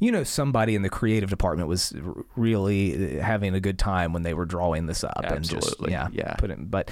you 0.00 0.12
know, 0.12 0.22
somebody 0.22 0.74
in 0.74 0.82
the 0.82 0.90
creative 0.90 1.30
department 1.30 1.68
was 1.68 1.94
really 2.36 3.18
uh, 3.18 3.22
having 3.22 3.54
a 3.54 3.60
good 3.60 3.78
time 3.78 3.85
when 4.12 4.22
they 4.22 4.34
were 4.34 4.44
drawing 4.46 4.86
this 4.86 5.04
up 5.04 5.20
and 5.24 5.42
just 5.44 5.54
Absolutely. 5.56 5.92
yeah, 5.92 6.08
Yeah. 6.12 6.34
put 6.34 6.50
it. 6.50 6.70
But, 6.70 6.90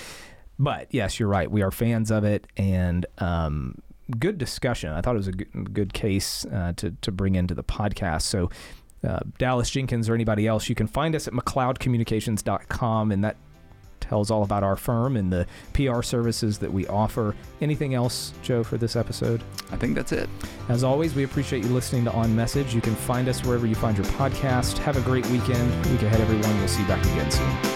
but 0.59 0.87
yes, 0.91 1.19
you're 1.19 1.29
right. 1.29 1.51
We 1.51 1.63
are 1.63 1.71
fans 1.71 2.11
of 2.11 2.25
it, 2.25 2.47
and 2.57 3.05
um, 3.19 3.77
good 4.19 4.39
discussion. 4.39 4.91
I 4.93 5.01
thought 5.01 5.15
it 5.15 5.19
was 5.19 5.29
a 5.29 5.33
good, 5.33 5.73
good 5.75 5.93
case 5.93 6.45
uh, 6.47 6.73
to 6.77 6.93
to 7.01 7.11
bring 7.13 7.35
into 7.35 7.55
the 7.55 7.65
podcast. 7.65 8.23
So. 8.23 8.51
Uh, 9.07 9.19
Dallas 9.37 9.69
Jenkins 9.69 10.09
or 10.09 10.15
anybody 10.15 10.47
else, 10.47 10.71
you 10.71 10.75
can 10.75 10.87
find 10.87 11.15
us 11.15 11.29
at 11.29 11.35
McLeodCommunications.com, 11.35 13.13
and 13.13 13.25
that 13.25 13.37
tells 14.05 14.31
all 14.31 14.43
about 14.43 14.63
our 14.63 14.77
firm 14.77 15.17
and 15.17 15.33
the 15.33 15.47
PR 15.73 16.03
services 16.03 16.59
that 16.59 16.73
we 16.73 16.87
offer. 16.87 17.35
Anything 17.61 17.95
else, 17.95 18.33
Joe, 18.43 18.63
for 18.63 18.77
this 18.77 18.97
episode? 18.97 19.43
I 19.73 19.77
think 19.77 19.95
that's 19.95 20.13
it. 20.13 20.29
As 20.69 20.85
always, 20.85 21.15
we 21.15 21.25
appreciate 21.25 21.65
you 21.65 21.71
listening 21.71 22.05
to 22.05 22.13
On 22.13 22.35
Message. 22.35 22.75
You 22.75 22.81
can 22.81 22.95
find 22.95 23.29
us 23.29 23.45
wherever 23.45 23.67
you 23.67 23.75
find 23.75 23.97
your 23.97 24.07
podcast. 24.07 24.79
Have 24.79 24.97
a 24.97 25.01
great 25.01 25.27
weekend. 25.29 25.87
Week 25.87 26.03
ahead, 26.03 26.21
everyone. 26.21 26.59
We'll 26.59 26.69
see 26.69 26.83
you 26.83 26.89
back 26.89 27.03
again 27.05 27.31
soon. 27.31 27.74